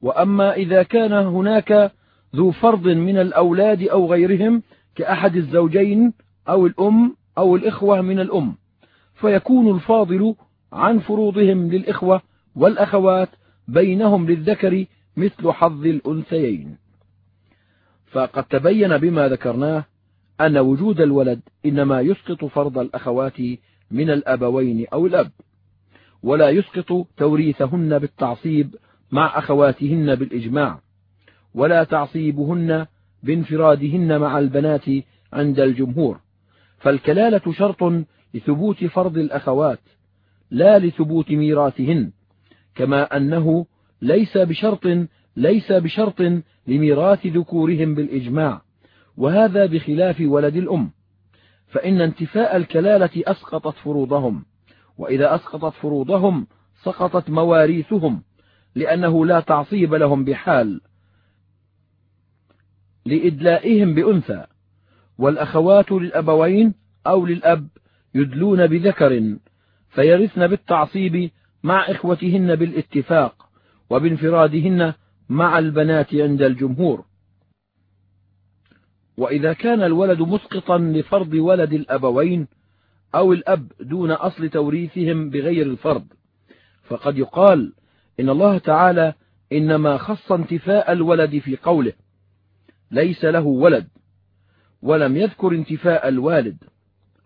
وأما 0.05 0.55
إذا 0.55 0.83
كان 0.83 1.13
هناك 1.13 1.93
ذو 2.37 2.51
فرض 2.51 2.89
من 2.89 3.19
الأولاد 3.19 3.83
أو 3.83 4.13
غيرهم 4.13 4.63
كأحد 4.95 5.37
الزوجين 5.37 6.13
أو 6.49 6.67
الأم 6.67 7.17
أو 7.39 7.57
الإخوة 7.57 8.01
من 8.01 8.21
الأم 8.21 8.55
فيكون 9.15 9.75
الفاضل 9.77 10.35
عن 10.73 10.99
فروضهم 10.99 11.71
للإخوة 11.71 12.23
والأخوات 12.57 13.29
بينهم 13.69 14.27
للذكر 14.27 14.85
مثل 15.17 15.51
حظ 15.51 15.87
الأنثيين. 15.87 16.77
فقد 18.07 18.45
تبين 18.45 18.99
بما 18.99 19.29
ذكرناه 19.29 19.85
أن 20.41 20.59
وجود 20.59 21.01
الولد 21.01 21.41
إنما 21.67 22.01
يسقط 22.01 22.45
فرض 22.45 22.79
الأخوات 22.79 23.41
من 23.91 24.11
الأبوين 24.11 24.87
أو 24.93 25.07
الأب 25.07 25.31
ولا 26.23 26.49
يسقط 26.49 27.07
توريثهن 27.17 27.99
بالتعصيب 27.99 28.75
مع 29.13 29.39
أخواتهن 29.39 30.15
بالإجماع 30.15 30.81
ولا 31.55 31.85
تعصيبهن 31.85 32.87
بانفرادهن 33.23 34.21
مع 34.21 34.39
البنات 34.39 34.85
عند 35.33 35.61
الجمهور. 35.61 36.21
فالكلالة 36.79 37.53
شرط 37.53 38.05
لثبوت 38.35 38.85
فرض 38.85 39.19
الأخوات 39.19 39.81
لا 40.51 40.79
لثبوت 40.79 41.31
ميراثهن 41.31 42.13
كما 42.75 43.17
أنه 43.17 43.67
ليس 44.03 44.39
بشرط 44.39 44.87
ليس 45.37 45.73
بشرط 45.73 46.21
لميراث 46.67 47.27
ذكورهم 47.27 47.95
بالإجماع 47.95 48.63
وهذا 49.17 49.67
بخلاف 49.67 50.21
ولد 50.21 50.57
الأم. 50.57 50.91
فإن 51.67 52.01
انتفاء 52.01 52.57
الكلالة 52.57 53.11
أسقطت 53.17 53.77
فروضهم 53.77 54.45
وإذا 54.99 55.35
أسقطت 55.35 55.75
فروضهم 55.75 56.47
سقطت 56.83 57.31
مواريثهم. 57.31 58.23
لأنه 58.75 59.27
لا 59.27 59.41
تعصيب 59.41 59.95
لهم 59.95 60.25
بحال 60.25 60.81
لإدلائهم 63.07 63.95
بأنثى 63.95 64.47
والأخوات 65.19 65.93
للأبوين 65.93 66.75
أو 67.07 67.27
للأب 67.27 67.69
يدلون 68.15 68.67
بذكر 68.67 69.37
فيرثن 69.89 70.47
بالتعصيب 70.47 71.31
مع 71.63 71.91
إخوتهن 71.91 72.57
بالاتفاق 72.57 73.49
وبانفرادهن 73.91 74.95
مع 75.29 75.59
البنات 75.59 76.15
عند 76.15 76.43
الجمهور. 76.43 77.05
وإذا 79.17 79.53
كان 79.53 79.83
الولد 79.83 80.21
مسقطا 80.21 80.79
لفرض 80.79 81.35
ولد 81.35 81.73
الأبوين 81.73 82.49
أو 83.15 83.33
الأب 83.33 83.73
دون 83.81 84.11
أصل 84.11 84.49
توريثهم 84.49 85.31
بغير 85.31 85.67
الفرض 85.67 86.07
فقد 86.85 87.19
يقال 87.19 87.73
إن 88.21 88.29
الله 88.29 88.59
تعالى 88.59 89.15
إنما 89.53 89.97
خص 89.99 90.33
انتفاء 90.33 90.93
الولد 90.93 91.39
في 91.39 91.57
قوله 91.57 91.93
ليس 92.91 93.25
له 93.25 93.47
ولد 93.47 93.89
ولم 94.83 95.17
يذكر 95.17 95.53
انتفاء 95.53 96.09
الوالد 96.09 96.57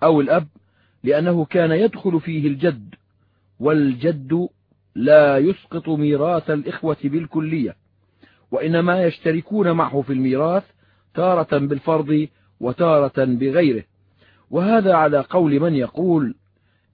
أو 0.03 0.21
الأب 0.21 0.49
لأنه 1.05 1.45
كان 1.45 1.71
يدخل 1.71 2.21
فيه 2.21 2.49
الجد 2.49 2.95
والجد 3.61 4.49
لا 4.95 5.39
يسقط 5.39 5.89
ميراث 5.89 6.51
الإخوة 6.51 6.97
بالكلية 7.05 7.77
وإنما 8.51 9.05
يشتركون 9.05 9.71
معه 9.71 10.03
في 10.03 10.13
الميراث 10.13 10.65
تارة 11.15 11.59
بالفرض 11.59 12.29
وتارة 12.61 13.25
بغيره. 13.25 13.85
وهذا 14.51 14.95
على 14.95 15.21
قول 15.21 15.61
من 15.61 15.75
يقول 15.75 16.35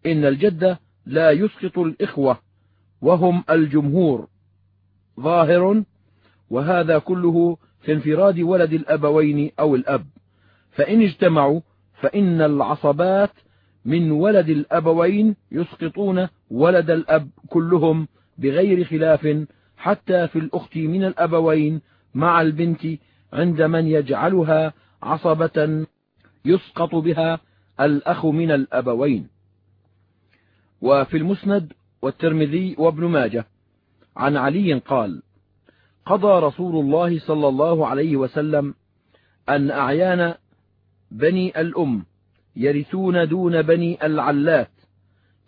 إن 0.06 0.24
الجد 0.24 0.76
لا 1.06 1.30
يسقط 1.30 1.78
الإخوة 1.78 2.38
وهم 3.04 3.44
الجمهور. 3.50 4.28
ظاهر 5.20 5.82
وهذا 6.50 6.98
كله 6.98 7.56
في 7.80 7.92
انفراد 7.92 8.40
ولد 8.40 8.72
الأبوين 8.72 9.50
أو 9.60 9.74
الأب. 9.74 10.06
فإن 10.70 11.02
اجتمعوا 11.02 11.60
فإن 11.94 12.40
العصبات 12.40 13.30
من 13.84 14.10
ولد 14.10 14.48
الأبوين 14.48 15.36
يسقطون 15.52 16.28
ولد 16.50 16.90
الأب 16.90 17.30
كلهم 17.48 18.08
بغير 18.38 18.84
خلاف 18.84 19.46
حتى 19.76 20.28
في 20.28 20.38
الأخت 20.38 20.76
من 20.76 21.04
الأبوين 21.04 21.80
مع 22.14 22.40
البنت 22.40 22.86
عند 23.32 23.62
من 23.62 23.86
يجعلها 23.86 24.72
عصبة 25.02 25.86
يسقط 26.44 26.94
بها 26.94 27.40
الأخ 27.80 28.26
من 28.26 28.50
الأبوين. 28.50 29.28
وفي 30.80 31.16
المسند 31.16 31.72
والترمذي 32.04 32.76
وابن 32.78 33.04
ماجه. 33.04 33.46
عن 34.16 34.36
علي 34.36 34.74
قال 34.74 35.22
قضى 36.06 36.46
رسول 36.46 36.84
الله 36.84 37.18
صلى 37.18 37.48
الله 37.48 37.86
عليه 37.86 38.16
وسلم 38.16 38.74
أن 39.48 39.70
أعيان 39.70 40.34
بني 41.10 41.60
الأم 41.60 42.04
يرثون 42.56 43.28
دون 43.28 43.62
بني 43.62 44.06
العلات. 44.06 44.70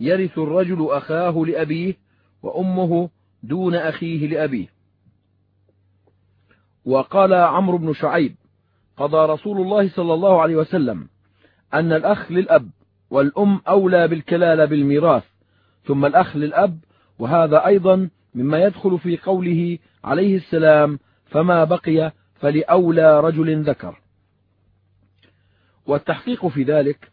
يرث 0.00 0.38
الرجل 0.38 0.88
أخاه 0.90 1.44
لأبيه 1.46 1.96
وأمه 2.42 3.10
دون 3.42 3.74
أخيه 3.74 4.28
لأبيه. 4.28 4.66
وقال 6.84 7.34
عمرو 7.34 7.78
بن 7.78 7.92
شعيب 7.92 8.34
قضى 8.96 9.32
رسول 9.32 9.60
الله 9.60 9.88
صلى 9.88 10.14
الله 10.14 10.42
عليه 10.42 10.56
وسلم 10.56 11.08
أن 11.74 11.92
الأخ 11.92 12.32
للأب 12.32 12.70
والأم 13.10 13.60
أولى 13.68 14.08
بالكلالة 14.08 14.64
بالميراث. 14.64 15.35
ثم 15.86 16.04
الأخ 16.06 16.36
للأب 16.36 16.78
وهذا 17.18 17.66
أيضا 17.66 18.08
مما 18.34 18.58
يدخل 18.58 18.98
في 18.98 19.16
قوله 19.16 19.78
عليه 20.04 20.36
السلام 20.36 20.98
فما 21.26 21.64
بقي 21.64 22.12
فلأولى 22.34 23.20
رجل 23.20 23.62
ذكر. 23.62 24.00
والتحقيق 25.86 26.46
في 26.46 26.62
ذلك 26.62 27.12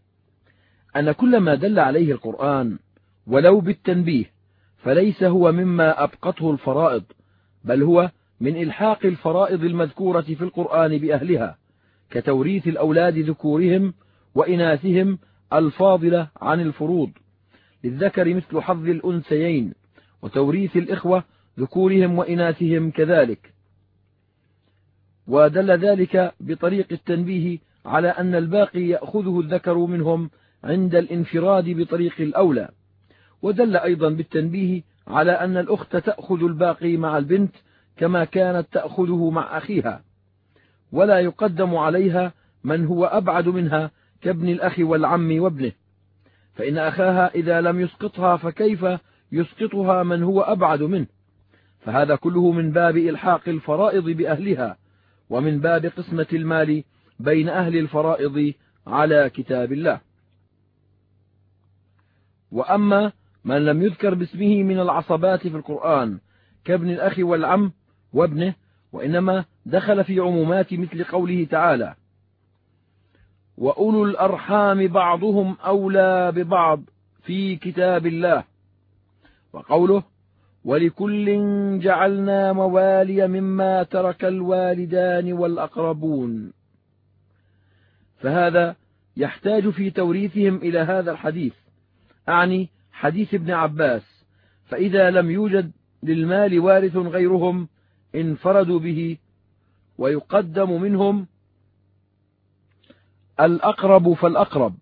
أن 0.95 1.11
كل 1.11 1.37
ما 1.37 1.55
دل 1.55 1.79
عليه 1.79 2.11
القرآن 2.11 2.79
ولو 3.27 3.59
بالتنبيه 3.59 4.31
فليس 4.77 5.23
هو 5.23 5.51
مما 5.51 6.03
أبقته 6.03 6.51
الفرائض 6.51 7.03
بل 7.63 7.83
هو 7.83 8.11
من 8.39 8.61
إلحاق 8.61 9.05
الفرائض 9.05 9.63
المذكورة 9.63 10.21
في 10.21 10.41
القرآن 10.41 10.97
بأهلها 10.97 11.57
كتوريث 12.11 12.67
الأولاد 12.67 13.17
ذكورهم 13.17 13.93
وإناثهم 14.35 15.19
الفاضلة 15.53 16.27
عن 16.41 16.59
الفروض. 16.59 17.09
للذكر 17.83 18.33
مثل 18.33 18.61
حظ 18.61 18.89
الأنثيين 18.89 19.73
وتوريث 20.21 20.77
الإخوة 20.77 21.23
ذكورهم 21.59 22.17
وإناثهم 22.17 22.91
كذلك. 22.91 23.53
ودل 25.27 25.71
ذلك 25.71 26.33
بطريق 26.39 26.87
التنبيه 26.91 27.59
على 27.85 28.07
أن 28.07 28.35
الباقي 28.35 28.81
يأخذه 28.81 29.39
الذكر 29.39 29.77
منهم 29.77 30.29
عند 30.63 30.95
الانفراد 30.95 31.69
بطريق 31.69 32.13
الأولى. 32.19 32.69
ودل 33.41 33.77
أيضا 33.77 34.09
بالتنبيه 34.09 34.81
على 35.07 35.31
أن 35.31 35.57
الأخت 35.57 35.95
تأخذ 35.95 36.43
الباقي 36.43 36.97
مع 36.97 37.17
البنت 37.17 37.55
كما 37.97 38.25
كانت 38.25 38.67
تأخذه 38.71 39.29
مع 39.29 39.57
أخيها. 39.57 40.03
ولا 40.91 41.19
يقدم 41.19 41.75
عليها 41.75 42.33
من 42.63 42.85
هو 42.85 43.05
أبعد 43.05 43.47
منها 43.47 43.91
كابن 44.21 44.49
الأخ 44.49 44.75
والعم 44.79 45.39
وابنه. 45.41 45.71
فإن 46.53 46.77
أخاها 46.77 47.35
إذا 47.35 47.61
لم 47.61 47.81
يسقطها 47.81 48.37
فكيف 48.37 48.85
يسقطها 49.31 50.03
من 50.03 50.23
هو 50.23 50.41
أبعد 50.41 50.81
منه؟ 50.83 51.07
فهذا 51.79 52.15
كله 52.15 52.51
من 52.51 52.71
باب 52.71 52.97
إلحاق 52.97 53.49
الفرائض 53.49 54.03
بأهلها 54.09 54.77
ومن 55.29 55.59
باب 55.59 55.85
قسمة 55.85 56.27
المال 56.33 56.83
بين 57.19 57.49
أهل 57.49 57.77
الفرائض 57.77 58.53
على 58.87 59.29
كتاب 59.29 59.71
الله. 59.73 60.01
وأما 62.51 63.11
من 63.45 63.65
لم 63.65 63.81
يذكر 63.81 64.13
باسمه 64.13 64.63
من 64.63 64.79
العصبات 64.79 65.47
في 65.47 65.57
القرآن 65.57 66.19
كابن 66.65 66.89
الأخ 66.89 67.15
والعم 67.19 67.71
وابنه 68.13 68.55
وإنما 68.93 69.45
دخل 69.65 70.03
في 70.03 70.19
عمومات 70.19 70.73
مثل 70.73 71.03
قوله 71.03 71.47
تعالى 71.51 71.95
وأولو 73.57 74.05
الأرحام 74.05 74.87
بعضهم 74.87 75.57
أولى 75.65 76.31
ببعض 76.35 76.81
في 77.23 77.55
كتاب 77.55 78.05
الله 78.05 78.43
وقوله 79.53 80.03
ولكل 80.65 81.39
جعلنا 81.79 82.53
موالي 82.53 83.27
مما 83.27 83.83
ترك 83.83 84.25
الوالدان 84.25 85.33
والأقربون 85.33 86.53
فهذا 88.17 88.75
يحتاج 89.17 89.69
في 89.69 89.89
توريثهم 89.89 90.55
إلى 90.55 90.79
هذا 90.79 91.11
الحديث 91.11 91.53
أعني 92.29 92.69
حديث 92.91 93.33
ابن 93.33 93.51
عباس 93.51 94.25
فإذا 94.65 95.11
لم 95.11 95.31
يوجد 95.31 95.71
للمال 96.03 96.59
وارث 96.59 96.95
غيرهم 96.95 97.67
انفردوا 98.15 98.79
به 98.79 99.17
ويقدم 99.97 100.81
منهم 100.81 101.27
الأقرب 103.39 104.13
فالأقرب 104.13 104.75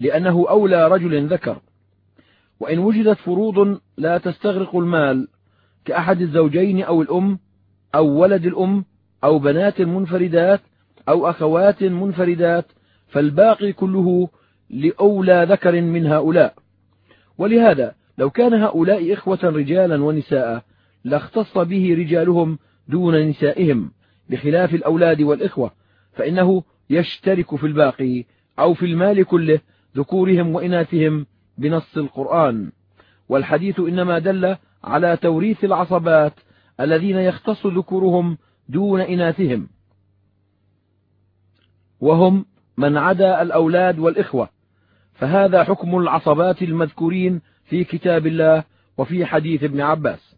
لأنه 0.00 0.46
أولى 0.48 0.88
رجل 0.88 1.26
ذكر. 1.26 1.60
وإن 2.60 2.78
وجدت 2.78 3.18
فروض 3.18 3.80
لا 3.96 4.18
تستغرق 4.18 4.76
المال 4.76 5.28
كأحد 5.84 6.20
الزوجين 6.20 6.82
أو 6.82 7.02
الأم 7.02 7.38
أو 7.94 8.06
ولد 8.06 8.46
الأم 8.46 8.84
أو 9.24 9.38
بنات 9.38 9.80
منفردات 9.80 10.60
أو 11.08 11.30
أخوات 11.30 11.82
منفردات 11.82 12.66
فالباقي 13.08 13.72
كله 13.72 14.28
لأولى 14.70 15.46
ذكر 15.50 15.80
من 15.80 16.06
هؤلاء. 16.06 16.54
ولهذا 17.38 17.94
لو 18.18 18.30
كان 18.30 18.54
هؤلاء 18.54 19.12
إخوة 19.12 19.38
رجالا 19.42 20.04
ونساء 20.04 20.62
لاختص 21.04 21.58
به 21.58 21.94
رجالهم 21.98 22.58
دون 22.88 23.28
نسائهم 23.28 23.90
بخلاف 24.30 24.74
الأولاد 24.74 25.22
والإخوة 25.22 25.70
فإنه 26.12 26.62
يشترك 26.92 27.56
في 27.56 27.66
الباقي 27.66 28.24
أو 28.58 28.74
في 28.74 28.86
المال 28.86 29.24
كله 29.24 29.60
ذكورهم 29.96 30.54
وإناثهم 30.54 31.26
بنص 31.58 31.96
القرآن. 31.96 32.72
والحديث 33.28 33.80
إنما 33.80 34.18
دل 34.18 34.56
على 34.84 35.16
توريث 35.16 35.64
العصبات 35.64 36.32
الذين 36.80 37.16
يختص 37.16 37.66
ذكورهم 37.66 38.38
دون 38.68 39.00
إناثهم. 39.00 39.68
وهم 42.00 42.44
من 42.76 42.96
عدا 42.96 43.42
الأولاد 43.42 43.98
والإخوة. 43.98 44.48
فهذا 45.14 45.64
حكم 45.64 45.98
العصبات 45.98 46.62
المذكورين 46.62 47.40
في 47.64 47.84
كتاب 47.84 48.26
الله 48.26 48.64
وفي 48.98 49.26
حديث 49.26 49.64
ابن 49.64 49.80
عباس. 49.80 50.36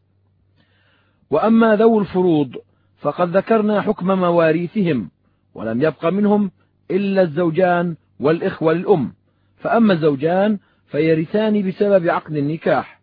وأما 1.30 1.76
ذو 1.76 2.00
الفروض 2.00 2.56
فقد 2.98 3.36
ذكرنا 3.36 3.80
حكم 3.80 4.06
مواريثهم 4.06 5.10
ولم 5.54 5.82
يبق 5.82 6.06
منهم 6.06 6.50
إلا 6.90 7.22
الزوجان 7.22 7.96
والإخوة 8.20 8.72
للأم. 8.72 9.12
فأما 9.56 9.92
الزوجان 9.92 10.58
فيرثان 10.86 11.68
بسبب 11.68 12.08
عقد 12.08 12.36
النكاح. 12.36 13.00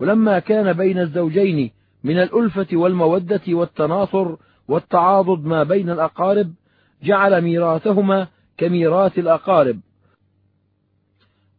ولما 0.00 0.38
كان 0.38 0.72
بين 0.72 0.98
الزوجين 0.98 1.70
من 2.04 2.18
الألفة 2.18 2.66
والمودة 2.72 3.40
والتناصر 3.48 4.36
والتعاضد 4.68 5.44
ما 5.44 5.62
بين 5.62 5.90
الأقارب 5.90 6.54
جعل 7.02 7.40
ميراثهما 7.40 8.28
كميراث 8.58 9.18
الأقارب. 9.18 9.80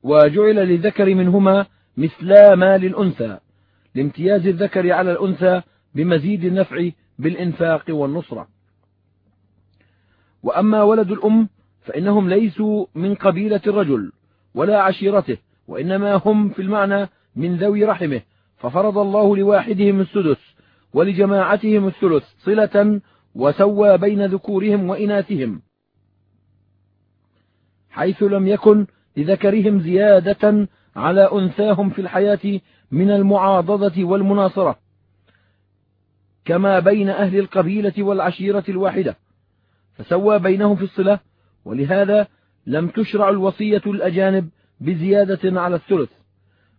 وجعل 0.03 0.55
للذكر 0.55 1.15
منهما 1.15 1.65
مثلا 1.97 2.55
ما 2.55 2.77
للأنثى 2.77 3.37
لامتياز 3.95 4.47
الذكر 4.47 4.91
على 4.91 5.11
الأنثى 5.11 5.61
بمزيد 5.95 6.43
النفع 6.45 6.89
بالإنفاق 7.19 7.83
والنصرة. 7.89 8.58
وأما 10.43 10.83
ولد 10.83 11.11
الأم 11.11 11.49
فإنهم 11.81 12.29
ليسوا 12.29 12.85
من 12.95 13.15
قبيلة 13.15 13.61
الرجل 13.67 14.11
ولا 14.55 14.81
عشيرته 14.81 15.37
وإنما 15.67 16.21
هم 16.25 16.49
في 16.49 16.61
المعنى 16.61 17.09
من 17.35 17.55
ذوي 17.55 17.85
رحمه 17.85 18.21
ففرض 18.57 18.97
الله 18.97 19.37
لواحدهم 19.37 20.01
السدس 20.01 20.37
ولجماعتهم 20.93 21.87
الثلث 21.87 22.23
صلة 22.43 23.01
وسوى 23.35 23.97
بين 23.97 24.25
ذكورهم 24.25 24.89
وإناثهم. 24.89 25.61
حيث 27.89 28.23
لم 28.23 28.47
يكن 28.47 28.87
لذكرهم 29.17 29.81
زيادة 29.81 30.67
على 30.95 31.29
أنثاهم 31.33 31.89
في 31.89 32.01
الحياة 32.01 32.59
من 32.91 33.11
المعاضدة 33.11 34.03
والمناصرة 34.03 34.79
كما 36.45 36.79
بين 36.79 37.09
أهل 37.09 37.39
القبيلة 37.39 37.93
والعشيرة 37.97 38.63
الواحدة. 38.69 39.17
فسوى 39.99 40.39
بينهم 40.39 40.75
في 40.75 40.83
الصلة 40.83 41.19
ولهذا 41.65 42.27
لم 42.65 42.87
تشرع 42.87 43.29
الوصية 43.29 43.81
الأجانب 43.87 44.49
بزيادة 44.79 45.61
على 45.61 45.75
الثلث 45.75 46.09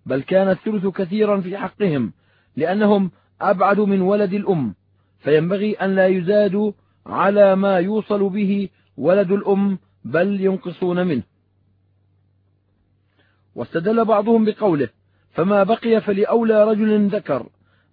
بل 0.07 0.23
كان 0.23 0.49
الثلث 0.49 0.87
كثيرا 0.87 1.41
في 1.41 1.57
حقهم 1.57 2.13
لأنهم 2.57 3.11
أبعد 3.41 3.81
من 3.81 4.01
ولد 4.01 4.33
الأم 4.33 4.75
فينبغي 5.19 5.73
أن 5.73 5.95
لا 5.95 6.07
يزادوا 6.07 6.73
على 7.07 7.57
ما 7.57 7.77
يوصل 7.77 8.29
به 8.29 8.69
ولد 8.97 9.31
الأم 9.31 9.79
بل 10.05 10.41
ينقصون 10.41 11.07
منه. 11.07 11.23
واستدل 13.55 14.05
بعضهم 14.05 14.45
بقوله 14.45 14.89
فما 15.31 15.63
بقي 15.63 16.01
فلأولى 16.01 16.65
رجل 16.65 17.09
ذكر 17.09 17.47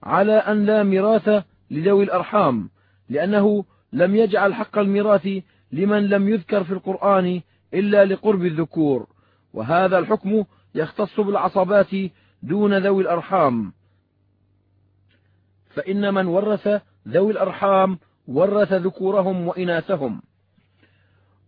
على 0.03 0.34
أن 0.34 0.65
لا 0.65 0.84
ميراث 0.84 1.43
لذوي 1.71 2.03
الأرحام 2.03 2.69
لأنه 3.09 3.65
لم 3.93 4.15
يجعل 4.15 4.53
حق 4.53 4.77
الميراث 4.77 5.27
لمن 5.71 6.09
لم 6.09 6.29
يذكر 6.29 6.63
في 6.63 6.71
القرآن 6.71 7.41
إلا 7.73 8.05
لقرب 8.05 8.45
الذكور 8.45 9.07
وهذا 9.53 9.97
الحكم 9.97 10.43
يختص 10.75 11.19
بالعصبات 11.19 11.88
دون 12.43 12.77
ذوي 12.77 13.03
الأرحام. 13.03 13.73
فإن 15.69 16.13
من 16.13 16.25
ورث 16.27 16.81
ذوي 17.07 17.31
الأرحام 17.31 17.99
ورث 18.27 18.73
ذكورهم 18.73 19.47
وإناثهم. 19.47 20.21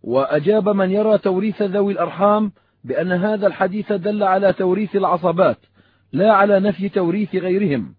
وأجاب 0.02 0.68
من 0.68 0.90
يرى 0.90 1.18
توريث 1.18 1.62
ذوي 1.62 1.92
الأرحام 1.92 2.52
بأن 2.84 3.12
هذا 3.12 3.46
الحديث 3.46 3.92
دل 3.92 4.22
على 4.22 4.52
توريث 4.52 4.96
العصبات 4.96 5.58
لا 6.12 6.32
على 6.32 6.60
نفي 6.60 6.88
توريث 6.88 7.34
غيرهم. 7.34 7.94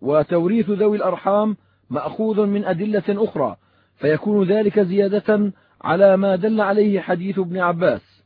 وتوريث 0.00 0.70
ذوي 0.70 0.96
الأرحام 0.96 1.56
مأخوذ 1.90 2.46
من 2.46 2.64
أدلة 2.64 3.04
أخرى 3.08 3.56
فيكون 3.96 4.48
ذلك 4.48 4.80
زيادة 4.80 5.52
على 5.82 6.16
ما 6.16 6.36
دل 6.36 6.60
عليه 6.60 7.00
حديث 7.00 7.38
ابن 7.38 7.58
عباس. 7.58 8.22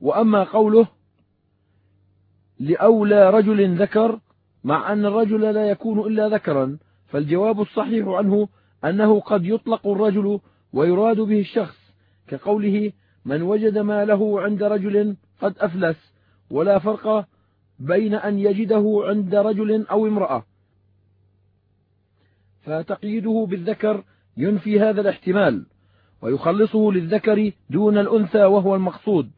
وأما 0.00 0.44
قوله 0.44 0.86
لأولى 2.60 3.30
رجل 3.30 3.76
ذكر 3.76 4.18
مع 4.64 4.92
أن 4.92 5.06
الرجل 5.06 5.40
لا 5.40 5.70
يكون 5.70 5.98
إلا 6.00 6.28
ذكرا 6.28 6.78
فالجواب 7.06 7.60
الصحيح 7.60 8.08
عنه 8.08 8.48
أنه 8.84 9.20
قد 9.20 9.44
يطلق 9.44 9.86
الرجل 9.86 10.40
ويراد 10.72 11.20
به 11.20 11.40
الشخص 11.40 11.76
كقوله 12.28 12.92
من 13.24 13.42
وجد 13.42 13.78
ما 13.78 14.04
له 14.04 14.40
عند 14.40 14.62
رجل 14.62 15.16
قد 15.40 15.54
أفلس 15.58 15.96
ولا 16.50 16.78
فرق 16.78 17.26
بين 17.78 18.14
أن 18.14 18.38
يجده 18.38 19.02
عند 19.04 19.34
رجل 19.34 19.86
أو 19.86 20.06
امرأة 20.06 20.44
فتقييده 22.66 23.46
بالذكر 23.50 24.04
ينفي 24.36 24.80
هذا 24.80 25.00
الاحتمال 25.00 25.66
ويخلصه 26.22 26.92
للذكر 26.92 27.52
دون 27.70 27.98
الأنثى 27.98 28.44
وهو 28.44 28.74
المقصود. 28.74 29.30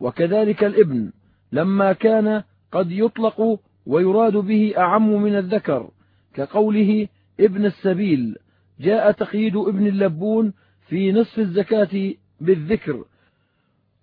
وكذلك 0.00 0.64
الابن 0.64 1.12
لما 1.52 1.92
كان 1.92 2.42
قد 2.72 2.90
يطلق 2.90 3.60
ويراد 3.86 4.36
به 4.36 4.74
أعم 4.76 5.22
من 5.22 5.36
الذكر 5.36 5.90
كقوله 6.34 7.08
ابن 7.40 7.64
السبيل 7.66 8.36
جاء 8.80 9.12
تقييد 9.12 9.56
ابن 9.56 9.86
اللبون 9.86 10.52
في 10.88 11.12
نصف 11.12 11.38
الزكاة 11.38 12.14
بالذكر. 12.40 13.04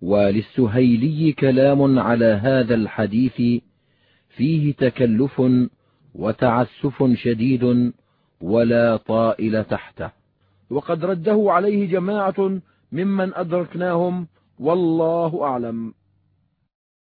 وللسهيلي 0.02 1.32
كلام 1.32 1.98
على 1.98 2.24
هذا 2.24 2.74
الحديث 2.74 3.62
فيه 4.36 4.74
تكلف 4.74 5.42
وتعسف 6.14 7.04
شديد. 7.14 7.92
ولا 8.40 8.96
طائل 8.96 9.64
تحته. 9.64 10.10
وقد 10.70 11.04
رده 11.04 11.44
عليه 11.46 11.88
جماعة 11.88 12.60
ممن 12.92 13.34
أدركناهم 13.34 14.26
والله 14.58 15.44
أعلم. 15.44 15.94